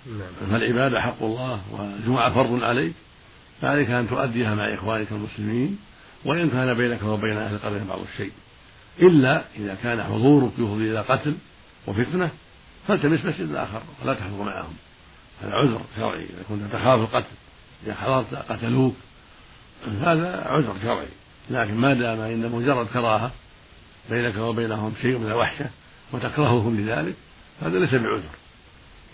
نعم. 0.08 0.50
فالعبادة 0.52 1.02
حق 1.02 1.24
الله 1.24 1.62
والجمعة 1.72 2.34
فرض 2.34 2.64
عليك. 2.64 2.94
فعليك 3.62 3.90
أن 3.90 4.10
تؤديها 4.10 4.56
مع 4.56 4.74
إخوانك 4.74 5.08
المسلمين 5.12 5.80
وإن 6.26 6.50
كان 6.50 6.74
بينك 6.74 7.04
وبين 7.04 7.38
أهل 7.38 7.56
القرية 7.56 7.84
بعض 7.90 8.00
الشيء. 8.14 8.32
إلا 9.00 9.44
إذا 9.60 9.78
كان 9.84 10.04
حضورك 10.04 10.52
يفضي 10.58 10.92
إلى 10.92 11.00
قتل 11.00 11.36
وفتنة 11.88 12.30
فالتمس 12.88 13.26
مسجد 13.26 13.56
آخر 13.56 13.82
ولا 14.04 14.14
تحضر 14.14 14.44
معهم. 14.44 14.74
هذا 15.42 15.52
عذر 15.52 15.82
شرعي 15.96 16.24
إذا 16.24 16.44
كنت 16.50 16.74
تخاف 16.74 17.00
القتل 17.00 17.36
إذا 17.86 17.96
حضرت 17.96 18.36
قتلوك 18.36 18.96
هذا 20.02 20.44
عذر 20.46 20.76
شرعي. 20.84 21.08
لكن 21.50 21.74
ما 21.74 21.94
دام 21.94 22.20
إن 22.20 22.52
مجرد 22.52 22.88
كراهة 22.88 23.32
بينك 24.10 24.38
وبينهم 24.38 24.94
شيء 25.02 25.18
من 25.18 25.28
الوحشة 25.28 25.70
وتكرههم 26.12 26.80
لذلك 26.80 27.16
هذا 27.62 27.80
ليس 27.80 27.96
بعذر. 27.96 28.24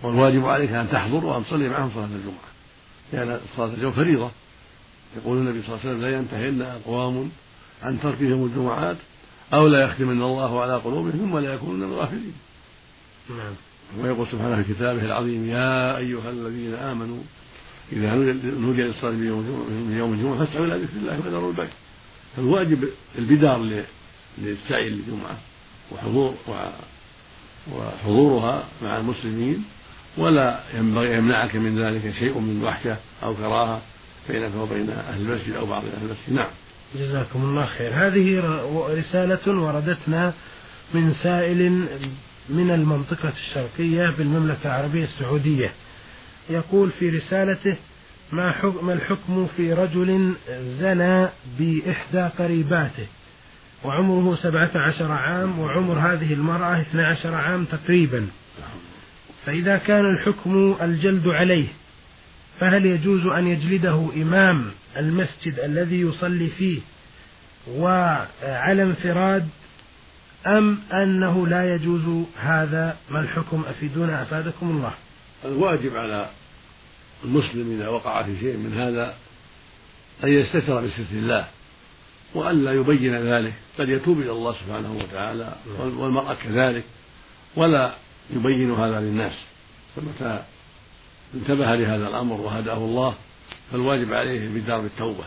والواجب 0.04 0.46
عليك 0.46 0.72
أن 0.72 0.90
تحضر 0.92 1.26
وأن 1.26 1.46
تصلي 1.46 1.70
معهم 1.70 1.92
صلاة 1.96 2.06
الجمعة. 2.06 2.50
لأن 3.14 3.40
صلاة 3.58 3.74
الجمعة 3.74 3.94
فريضة. 3.94 4.32
يقول 5.18 5.38
النبي 5.38 5.62
صلى 5.62 5.70
الله 5.70 5.80
عليه 5.80 5.90
وسلم 5.90 6.02
لا 6.02 6.18
ينتهين 6.18 6.62
أقوام 6.62 7.32
عن 7.84 8.00
تركهم 8.02 8.46
الجمعات 8.46 8.98
أو 9.54 9.68
لا 9.68 9.84
يختمن 9.84 10.22
الله 10.22 10.62
على 10.62 10.76
قلوبهم 10.76 11.12
ثم 11.12 11.38
لا 11.38 11.54
يكونون 11.54 11.80
من 11.80 11.94
الغافلين. 11.94 12.34
نعم. 13.30 13.54
ويقول 13.98 14.28
سبحانه 14.32 14.64
في 14.64 14.74
كتابه 14.74 15.06
العظيم 15.06 15.50
يا 15.50 15.98
أيها 15.98 16.30
الذين 16.30 16.74
آمنوا 16.74 17.18
إذا 17.92 18.16
نودي 18.60 18.82
للصلاة 18.82 19.12
من 19.12 19.96
يوم 19.98 20.14
الجمعة 20.14 20.46
فاسعوا 20.46 20.66
إلى 20.66 20.76
ذكر 20.76 20.98
الله 20.98 21.20
وذروا 21.26 21.52
البيع. 21.52 21.68
فالواجب 22.36 22.90
البدار 23.18 23.84
للسعي 24.38 24.90
للجمعة 24.90 25.38
وحضور 25.92 26.36
وحضورها 27.74 28.64
مع 28.82 28.98
المسلمين 28.98 29.64
ولا 30.18 30.60
ينبغي 30.78 31.14
يمنعك 31.18 31.56
من 31.56 31.86
ذلك 31.86 32.14
شيء 32.20 32.40
من 32.40 32.64
وحشة 32.64 32.98
أو 33.24 33.36
كراهة 33.36 33.82
بينك 34.30 34.52
وبين 34.56 34.90
أهل 34.90 35.22
المسجد 35.22 35.54
أو 35.54 35.66
بعض 35.66 35.84
أهل 35.86 36.02
المسجد. 36.02 36.34
نعم. 36.34 36.50
جزاكم 36.96 37.44
الله 37.44 37.66
خير. 37.66 37.92
هذه 37.94 38.40
رسالة 38.90 39.62
وردتنا 39.62 40.34
من 40.94 41.14
سائل 41.14 41.88
من 42.50 42.72
المنطقة 42.72 43.34
الشرقية 43.38 44.10
بالمملكة 44.18 44.66
العربية 44.66 45.04
السعودية. 45.04 45.72
يقول 46.50 46.90
في 47.00 47.10
رسالته 47.10 47.76
ما 48.32 48.52
حكم 48.52 48.90
الحكم 48.90 49.48
في 49.58 49.74
رجل 49.74 50.34
زنى 50.80 51.28
بإحدى 51.60 52.22
قريباته؟ 52.40 53.06
وعمره 53.84 54.36
سبعة 54.36 54.72
عشر 54.76 55.12
عام 55.12 55.60
وعمر 55.60 55.94
هذه 55.94 56.34
المرأة 56.34 56.82
اثنى 56.82 57.02
عشر 57.02 57.36
عام 57.36 57.66
تقريبا. 57.66 58.28
فإذا 59.46 59.78
كان 59.78 60.06
الحكم 60.06 60.76
الجلد 60.82 61.28
عليه 61.28 61.68
فهل 62.60 62.86
يجوز 62.86 63.26
أن 63.26 63.48
يجلده 63.48 64.10
إمام 64.16 64.66
المسجد 64.98 65.60
الذي 65.60 66.00
يصلي 66.00 66.48
فيه؟ 66.48 66.80
وعلى 67.68 68.84
انفراد 68.84 69.50
أم 70.48 70.80
أنه 70.94 71.48
لا 71.48 71.76
يجوز 71.76 72.26
هذا؟ 72.38 72.98
ما 73.10 73.20
الحكم؟ 73.20 73.64
أفيدونا 73.70 74.22
أفادكم 74.22 74.70
الله. 74.70 74.94
الواجب 75.46 75.96
على 75.96 76.30
المسلم 77.24 77.80
إذا 77.80 77.88
وقع 77.88 78.24
في 78.24 78.40
شيء 78.40 78.58
من 78.58 78.74
هذا 78.74 79.16
أن 80.24 80.30
يستتر 80.30 80.82
بستر 80.82 81.04
الله 81.12 81.48
وألا 82.34 82.74
يبين 82.74 83.16
ذلك. 83.16 83.54
قد 83.80 83.90
يتوب 83.90 84.20
إلى 84.20 84.32
الله 84.32 84.56
سبحانه 84.66 84.98
وتعالى 85.04 85.56
والمرأة 85.80 86.34
كذلك 86.34 86.84
ولا 87.56 87.94
يبين 88.36 88.72
هذا 88.72 89.00
للناس. 89.00 89.34
فمتى 89.96 90.44
انتبه 91.34 91.76
لهذا 91.76 92.08
الأمر 92.08 92.42
وهداه 92.42 92.78
الله 92.78 93.16
فالواجب 93.72 94.14
عليه 94.14 94.50
بدار 94.50 94.80
التوبة 94.80 95.24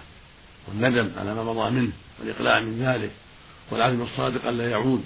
والندم 0.69 1.11
على 1.19 1.35
ما 1.35 1.45
مضى 1.45 1.71
منه 1.71 1.93
والإقلاع 2.21 2.61
من 2.61 2.83
ذلك. 2.83 3.11
والعزم 3.71 4.03
الصادق 4.03 4.47
ألا 4.47 4.71
يعود. 4.71 5.05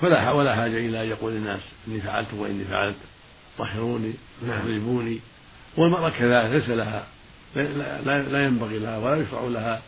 فلا 0.00 0.32
ولا 0.32 0.56
حاجة 0.56 0.76
إلى 0.76 1.02
أن 1.02 1.08
يقول 1.08 1.32
الناس 1.32 1.60
إني 1.88 2.00
فعلت 2.00 2.34
وإني 2.34 2.64
فعلت 2.64 2.96
طهروني 3.58 4.12
اضربوني 4.42 5.10
نعم. 5.10 5.20
والمرأة 5.76 6.08
كذلك 6.08 6.50
ليس 6.50 6.68
لها 6.68 7.06
لا, 7.54 8.22
لا 8.22 8.44
ينبغي 8.44 8.78
لها 8.78 8.98
ولا 8.98 9.16
يشرع 9.16 9.40
لها 9.40 9.82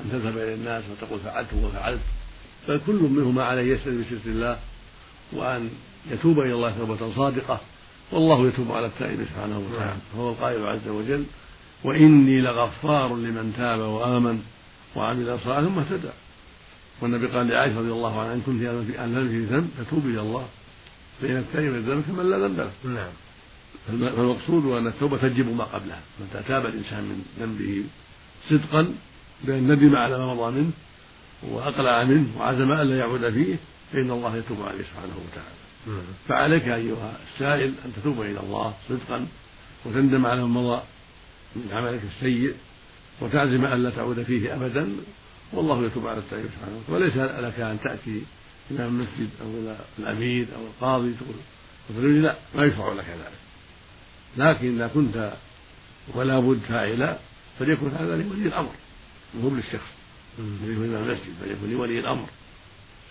أن 0.00 0.10
تذهب 0.12 0.38
إلى 0.38 0.54
الناس 0.54 0.84
وتقول 0.90 1.20
فعلت 1.20 1.48
وفعلت. 1.54 2.00
بل 2.68 2.80
كل 2.86 2.94
منهما 2.94 3.44
عليه 3.44 3.74
يسأل 3.74 4.00
بستر 4.00 4.30
الله 4.30 4.58
وأن 5.32 5.70
يتوب 6.10 6.40
إلى 6.40 6.52
الله 6.52 6.78
توبة 6.78 7.14
صادقة. 7.14 7.60
والله 8.12 8.48
يتوب 8.48 8.72
على 8.72 8.86
التائب 8.86 9.26
سبحانه 9.34 9.58
وتعالى. 9.58 9.86
نعم. 9.86 9.98
هو 10.16 10.30
القائل 10.30 10.66
عز 10.66 10.88
وجل 10.88 11.24
وإني 11.84 12.40
لغفار 12.40 13.16
لمن 13.16 13.54
تاب 13.56 13.80
وآمن 13.80 14.42
وعمل 14.96 15.38
صالحا 15.44 15.62
ثم 15.62 15.78
اهتدى. 15.78 16.10
والنبي 17.00 17.26
قال 17.26 17.48
لعائشة 17.48 17.78
رضي 17.78 17.92
الله 17.92 18.20
عنها 18.20 18.34
إن 18.34 18.40
كنت 18.40 18.62
أن 18.98 19.28
في 19.28 19.54
ذنب 19.54 19.70
فتوب 19.78 20.06
إلى 20.06 20.20
الله 20.20 20.48
فإن 21.20 21.36
التائب 21.36 21.74
الذنب 21.74 22.04
كمن 22.08 22.30
لا 22.30 22.38
ذنب 22.38 22.58
له. 22.58 22.70
نعم. 22.84 23.12
فالمقصود 23.88 24.66
أن 24.66 24.86
التوبة 24.86 25.16
تجب 25.16 25.56
ما 25.56 25.64
قبلها. 25.64 26.00
متى 26.20 26.48
تاب 26.48 26.66
الإنسان 26.66 27.04
من 27.04 27.24
ذنبه 27.40 27.84
صدقا 28.48 28.94
بأن 29.44 29.72
ندم 29.72 29.96
على 29.96 30.18
ما 30.18 30.34
مضى 30.34 30.60
منه 30.60 30.70
وأقلع 31.42 32.04
منه 32.04 32.26
وعزم 32.38 32.72
ألا 32.72 32.98
يعود 32.98 33.30
فيه 33.30 33.56
فإن 33.92 34.10
الله 34.10 34.36
يتوب 34.36 34.62
عليه 34.62 34.84
سبحانه 34.84 35.14
وتعالى. 35.24 35.58
نعم. 35.86 36.04
فعليك 36.28 36.68
أيها 36.68 37.18
السائل 37.34 37.72
أن 37.84 37.92
تتوب 37.96 38.22
إلى 38.22 38.40
الله 38.40 38.74
صدقا 38.88 39.26
وتندم 39.84 40.26
على 40.26 40.40
ما 40.40 40.46
مضى 40.46 40.82
من 41.56 41.68
عملك 41.72 42.00
السيء 42.14 42.54
وتعزم 43.20 43.64
ألا 43.64 43.90
تعود 43.90 44.22
فيه 44.22 44.54
أبدا 44.54 44.96
والله 45.52 45.86
يتوب 45.86 46.06
على 46.06 46.18
التائب 46.18 46.44
سبحانه 46.44 46.76
وتعالى. 46.76 47.04
وليس 47.04 47.16
لك 47.16 47.60
أن 47.60 47.78
تأتي 47.84 48.22
إلى 48.70 48.86
المسجد 48.86 49.28
أو 49.42 49.46
إلى 49.46 49.76
الأمير 49.98 50.46
أو 50.56 50.66
القاضي 50.66 51.14
تقول 51.90 52.22
لا 52.22 52.36
ما 52.54 52.64
يشرع 52.64 52.92
لك 52.92 53.04
ذلك. 53.04 53.38
لكن 54.36 54.74
إذا 54.74 54.88
كنت 54.94 55.32
ولا 56.14 56.40
بد 56.40 56.60
فاعلا 56.68 57.18
فليكن 57.58 57.88
هذا 57.88 58.16
لولي 58.16 58.48
الأمر. 58.48 58.72
مو 59.34 59.50
للشخص 59.50 59.90
الذي 60.38 60.76
هو 60.76 60.84
إمام 60.84 61.04
المسجد 61.04 61.34
فليكن 61.40 61.70
لولي 61.70 61.98
الأمر. 61.98 62.28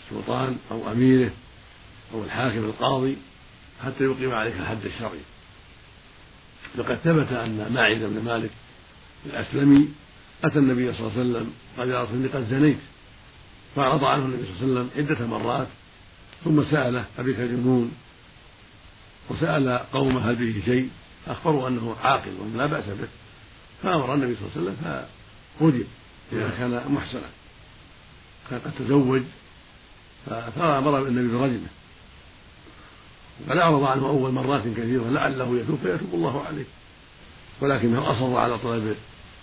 السلطان 0.06 0.58
أو 0.72 0.92
أميره 0.92 1.32
أو 2.14 2.24
الحاكم 2.24 2.66
القاضي 2.66 3.18
حتى 3.86 4.04
يقيم 4.04 4.32
عليك 4.32 4.54
الحد 4.60 4.86
الشرعي. 4.86 5.20
لقد 6.76 6.96
ثبت 6.96 7.32
أن 7.32 7.68
ماعز 7.74 8.04
بن 8.04 8.24
مالك 8.24 8.52
الأسلمي 9.26 9.88
أتى 10.44 10.60
النبي 10.60 10.94
صلى 10.94 11.00
الله 11.00 11.12
عليه 11.12 11.22
وسلم 11.22 11.54
قال 11.78 11.90
يا 11.90 12.04
رسول 12.04 12.30
قد 12.34 12.46
زنيت. 12.46 12.78
فأعرض 13.76 14.04
عنه 14.04 14.26
النبي 14.26 14.44
صلى 14.44 14.68
الله 14.68 14.80
عليه 14.80 14.90
وسلم 14.90 14.90
عدة 14.98 15.28
مرات 15.28 15.68
ثم 16.44 16.64
سأله 16.64 17.06
أبيك 17.20 17.38
جنون 17.38 17.92
وسأل 19.30 19.80
قومه 19.94 20.30
هل 20.30 20.36
به 20.36 20.62
شيء؟ 20.66 20.90
أخبروا 21.28 21.68
أنه 21.68 21.96
عاقل 22.04 22.32
وأنه 22.40 22.58
لا 22.58 22.66
بأس 22.66 22.86
به. 22.86 23.08
فأمر 23.84 24.14
النبي 24.14 24.36
صلى 24.36 24.48
الله 24.48 24.52
عليه 24.56 24.62
وسلم 24.62 25.06
فرجم 25.60 25.88
إذا 26.32 26.50
كان 26.50 26.92
محسنا. 26.94 27.30
كان 28.50 28.60
قد 28.60 28.72
تزوج 28.80 29.22
فأمر 30.56 31.08
النبي 31.08 31.38
برجمه 31.38 31.68
وقد 33.48 33.58
أعرض 33.58 33.84
عنه 33.84 34.08
أول 34.08 34.32
مرات 34.32 34.62
كثيرة 34.62 35.10
لعله 35.10 35.60
يتوب 35.60 35.80
فيتوب 35.84 36.14
الله 36.14 36.44
عليه. 36.44 36.66
ولكنه 37.62 38.12
أصر 38.12 38.36
على 38.36 38.58
طلب 38.58 38.96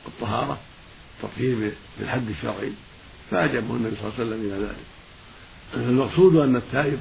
الطهارة. 0.07 0.59
التطهير 1.23 1.73
بالحد 1.99 2.29
الشرعي 2.29 2.73
فأجابه 3.31 3.75
النبي 3.75 3.97
صلى 3.97 4.09
الله 4.09 4.15
عليه 4.19 4.25
وسلم 4.25 4.41
إلى 4.47 4.67
ذلك. 4.67 4.85
المقصود 5.75 6.37
أن 6.37 6.57
التائب 6.57 6.99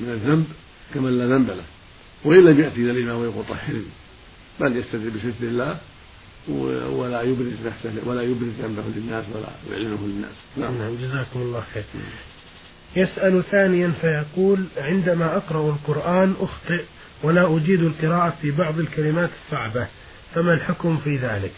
من 0.00 0.08
الذنب 0.08 0.46
كمن 0.94 1.18
لا 1.18 1.26
ذنب 1.26 1.50
له 1.50 1.64
وإن 2.24 2.44
لم 2.44 2.60
يأتي 2.60 2.80
إلى 2.80 2.90
الإمام 2.90 3.20
ويقول 3.20 3.44
طهرني 3.48 3.82
بل 4.60 4.76
يستدل 4.76 5.10
بستر 5.10 5.30
الله 5.42 5.78
ولا 6.90 7.22
يبرز 7.22 7.66
نفسه 7.66 8.08
ولا 8.08 8.22
يبرز 8.22 8.50
ذنبه 8.62 8.82
للناس 8.96 9.24
ولا 9.34 9.48
يعلنه 9.70 9.98
للناس. 10.06 10.34
نعم, 10.56 10.78
نعم 10.78 10.96
جزاكم 10.96 11.40
الله 11.40 11.64
خير. 11.74 11.84
يسأل 12.96 13.44
ثانيا 13.50 13.92
فيقول 14.00 14.64
عندما 14.76 15.36
أقرأ 15.36 15.70
القرآن 15.70 16.34
أخطئ 16.40 16.84
ولا 17.22 17.56
أجيد 17.56 17.82
القراءة 17.82 18.36
في 18.42 18.50
بعض 18.50 18.78
الكلمات 18.78 19.30
الصعبة 19.44 19.86
فما 20.34 20.54
الحكم 20.54 20.98
في 20.98 21.16
ذلك؟ 21.16 21.52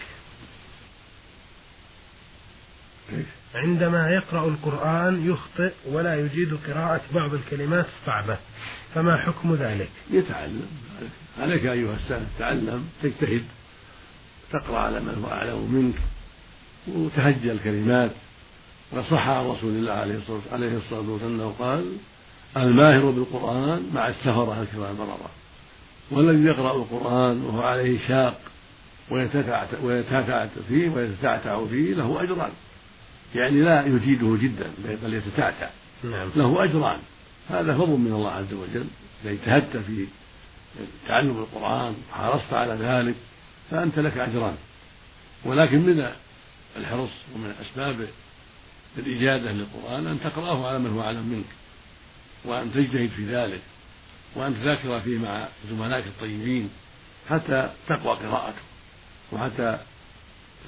عندما 3.55 4.09
يقرأ 4.09 4.49
القرآن 4.49 5.31
يخطئ 5.31 5.73
ولا 5.87 6.21
يجيد 6.21 6.59
قراءة 6.69 7.01
بعض 7.15 7.35
الكلمات 7.35 7.87
الصعبة 8.01 8.37
فما 8.95 9.17
حكم 9.17 9.55
ذلك؟ 9.55 9.89
يتعلم. 10.11 10.69
عليك 11.41 11.67
أيها 11.67 11.95
السائل 11.95 12.25
تعلم 12.39 12.89
تجتهد 13.03 13.45
تقرأ 14.53 14.79
على 14.79 15.01
من 15.01 15.23
هو 15.25 15.31
أعلم 15.31 15.73
منك 15.73 15.95
وتهجى 16.97 17.53
الكلمات. 17.53 18.11
وصح 18.93 19.29
عن 19.29 19.45
رسول 19.45 19.71
الله 19.71 19.93
عليه 19.93 20.17
الصلاة 20.17 21.11
والسلام 21.11 21.35
أنه 21.35 21.55
قال 21.59 21.93
الماهر 22.57 23.11
بالقرآن 23.11 23.91
مع 23.95 24.09
السفرة 24.09 24.63
الكرام 24.63 24.97
بررة 24.97 25.31
والذي 26.11 26.45
يقرأ 26.45 26.77
القرآن 26.77 27.43
وهو 27.43 27.63
عليه 27.63 27.99
شاق 28.09 28.41
ويتتعتع 29.11 30.47
فيه 30.69 30.89
ويتتعتع 30.89 31.67
فيه 31.67 31.95
له 31.95 32.23
أجران. 32.23 32.51
يعني 33.35 33.61
لا 33.61 33.87
يجيده 33.87 34.37
جدا 34.43 34.71
بل 35.03 35.15
يتتعتع. 35.15 35.71
نعم. 36.05 36.31
له 36.37 36.65
أجران. 36.65 37.01
هذا 37.51 37.75
فضل 37.75 37.99
من 37.99 38.13
الله 38.13 38.31
عز 38.31 38.53
وجل. 38.53 38.87
إذا 39.25 39.33
اجتهدت 39.33 39.77
في 39.77 40.07
تعلم 41.09 41.39
القرآن 41.39 41.95
وحرصت 42.11 42.53
على 42.53 42.73
ذلك 42.73 43.15
فأنت 43.71 43.99
لك 43.99 44.19
أجران. 44.19 44.57
ولكن 45.45 45.79
من 45.79 46.11
الحرص 46.77 47.11
ومن 47.35 47.55
أسباب 47.61 48.09
الإجادة 48.99 49.53
للقرآن 49.53 50.07
أن 50.07 50.21
تقرأه 50.21 50.69
على 50.69 50.79
من 50.79 50.91
هو 50.91 51.03
أعلم 51.03 51.29
منك 51.29 51.45
وأن 52.45 52.73
تجتهد 52.73 53.09
في 53.09 53.25
ذلك 53.25 53.61
وأن 54.35 54.55
تذاكر 54.55 55.01
فيه 55.01 55.19
مع 55.19 55.49
زملائك 55.71 56.07
الطيبين 56.07 56.71
حتى 57.29 57.71
تقوى 57.89 58.17
قراءته 58.17 58.63
وحتى 59.33 59.79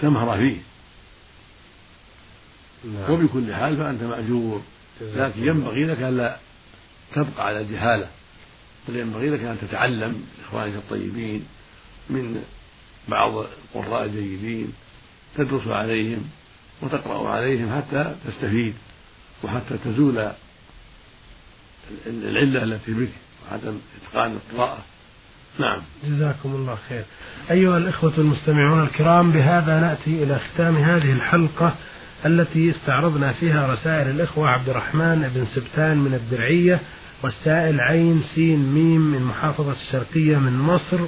تمهر 0.00 0.38
فيه. 0.38 0.71
نعم. 2.84 3.10
وبكل 3.10 3.54
حال 3.54 3.76
فأنت 3.76 4.02
مأجور. 4.02 4.62
لكن 5.00 5.48
ينبغي 5.48 5.84
لك 5.84 5.98
ألا 5.98 6.36
تبقى 7.14 7.46
على 7.46 7.60
الجهالة 7.60 8.08
بل 8.88 8.96
ينبغي 8.96 9.30
لك 9.30 9.40
أن 9.40 9.56
تتعلم 9.60 10.24
إخوانك 10.44 10.74
الطيبين 10.74 11.46
من 12.10 12.42
بعض 13.08 13.46
القراء 13.74 14.04
الجيدين 14.04 14.72
تدرس 15.36 15.68
عليهم 15.68 16.24
وتقرأ 16.82 17.28
عليهم 17.28 17.76
حتى 17.76 18.14
تستفيد 18.26 18.74
وحتى 19.44 19.78
تزول 19.84 20.32
العلة 22.06 22.62
التي 22.62 22.92
بك 22.92 23.08
وعدم 23.50 23.78
إتقان 24.02 24.32
القراءة. 24.32 24.84
نعم. 25.58 25.82
جزاكم 26.04 26.54
الله 26.54 26.78
خير. 26.88 27.04
أيها 27.50 27.78
الإخوة 27.78 28.12
المستمعون 28.18 28.82
الكرام 28.82 29.32
بهذا 29.32 29.80
نأتي 29.80 30.22
إلى 30.22 30.38
ختام 30.38 30.76
هذه 30.76 31.12
الحلقة. 31.12 31.74
التي 32.26 32.70
استعرضنا 32.70 33.32
فيها 33.32 33.72
رسائل 33.72 34.10
الإخوة 34.10 34.48
عبد 34.48 34.68
الرحمن 34.68 35.30
بن 35.34 35.46
سبتان 35.54 35.98
من 35.98 36.14
الدرعية 36.14 36.80
والسائل 37.22 37.80
عين 37.80 38.22
سين 38.34 38.72
ميم 38.72 39.00
من 39.00 39.22
محافظة 39.22 39.72
الشرقية 39.72 40.36
من 40.36 40.58
مصر 40.58 40.98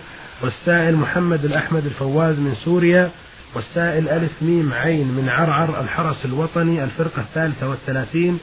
والسائل 0.42 0.96
محمد 0.96 1.44
الأحمد 1.44 1.86
الفواز 1.86 2.38
من 2.38 2.54
سوريا 2.54 3.10
والسائل 3.54 4.08
ألف 4.08 4.32
ميم 4.42 4.72
عين 4.72 5.08
من 5.08 5.28
عرعر 5.28 5.80
الحرس 5.80 6.24
الوطني 6.24 6.84
الفرقة 6.84 7.20
الثالثة 7.20 7.68
والثلاثين 7.68 8.38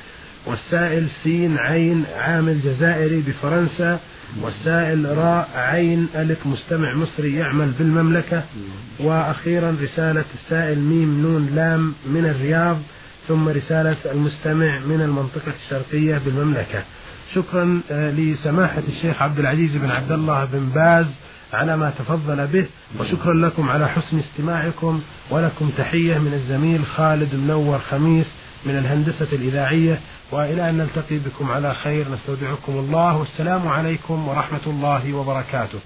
والسائل 0.46 1.08
سين 1.24 1.58
عين 1.58 2.06
عامل 2.18 2.62
جزائري 2.62 3.22
بفرنسا 3.22 4.00
والسائل 4.42 5.18
راء 5.18 5.50
عين 5.56 6.08
ألف 6.16 6.46
مستمع 6.46 6.94
مصري 6.94 7.36
يعمل 7.36 7.72
بالمملكة. 7.80 8.44
وأخيرا 9.00 9.78
رسالة 9.82 10.26
السائل 10.34 10.80
ميم 10.80 11.22
نون 11.22 11.50
لام 11.56 11.94
من 12.06 12.26
الرياض 12.26 12.78
ثم 13.28 13.50
رسالة 13.50 13.98
المستمع 14.06 14.80
من 14.80 15.02
المنطقة 15.02 15.54
الشرقية 15.66 16.18
بالمملكة. 16.26 16.84
شكرا 17.36 17.82
آه، 17.92 18.12
لسماحة 18.12 18.84
الشيخ 18.88 19.22
عبد 19.22 19.40
العزيز 19.40 19.76
بن 19.78 19.92
عبد 19.92 20.12
الله 20.12 20.46
بن 20.46 20.70
باز 20.76 21.08
على 21.54 21.78
ما 21.78 21.90
تفضل 22.00 22.48
به. 22.48 22.68
وشكرا 23.00 23.34
لكم 23.34 23.70
على 23.70 23.90
حسن 23.90 24.20
استماعكم 24.20 25.02
ولكم 25.30 25.70
تحية 25.78 26.18
من 26.18 26.34
الزميل 26.34 26.86
خالد 26.86 27.36
منور 27.36 27.80
خميس. 27.80 28.26
من 28.66 28.78
الهندسة 28.78 29.28
الإذاعية 29.34 30.00
وإلى 30.32 30.70
أن 30.70 30.78
نلتقي 30.78 31.18
بكم 31.18 31.52
على 31.52 31.74
خير 31.74 32.10
نستودعكم 32.10 32.74
الله 32.74 33.18
والسلام 33.18 33.68
عليكم 33.68 34.28
ورحمة 34.28 34.66
الله 34.68 35.14
وبركاته. 35.14 35.80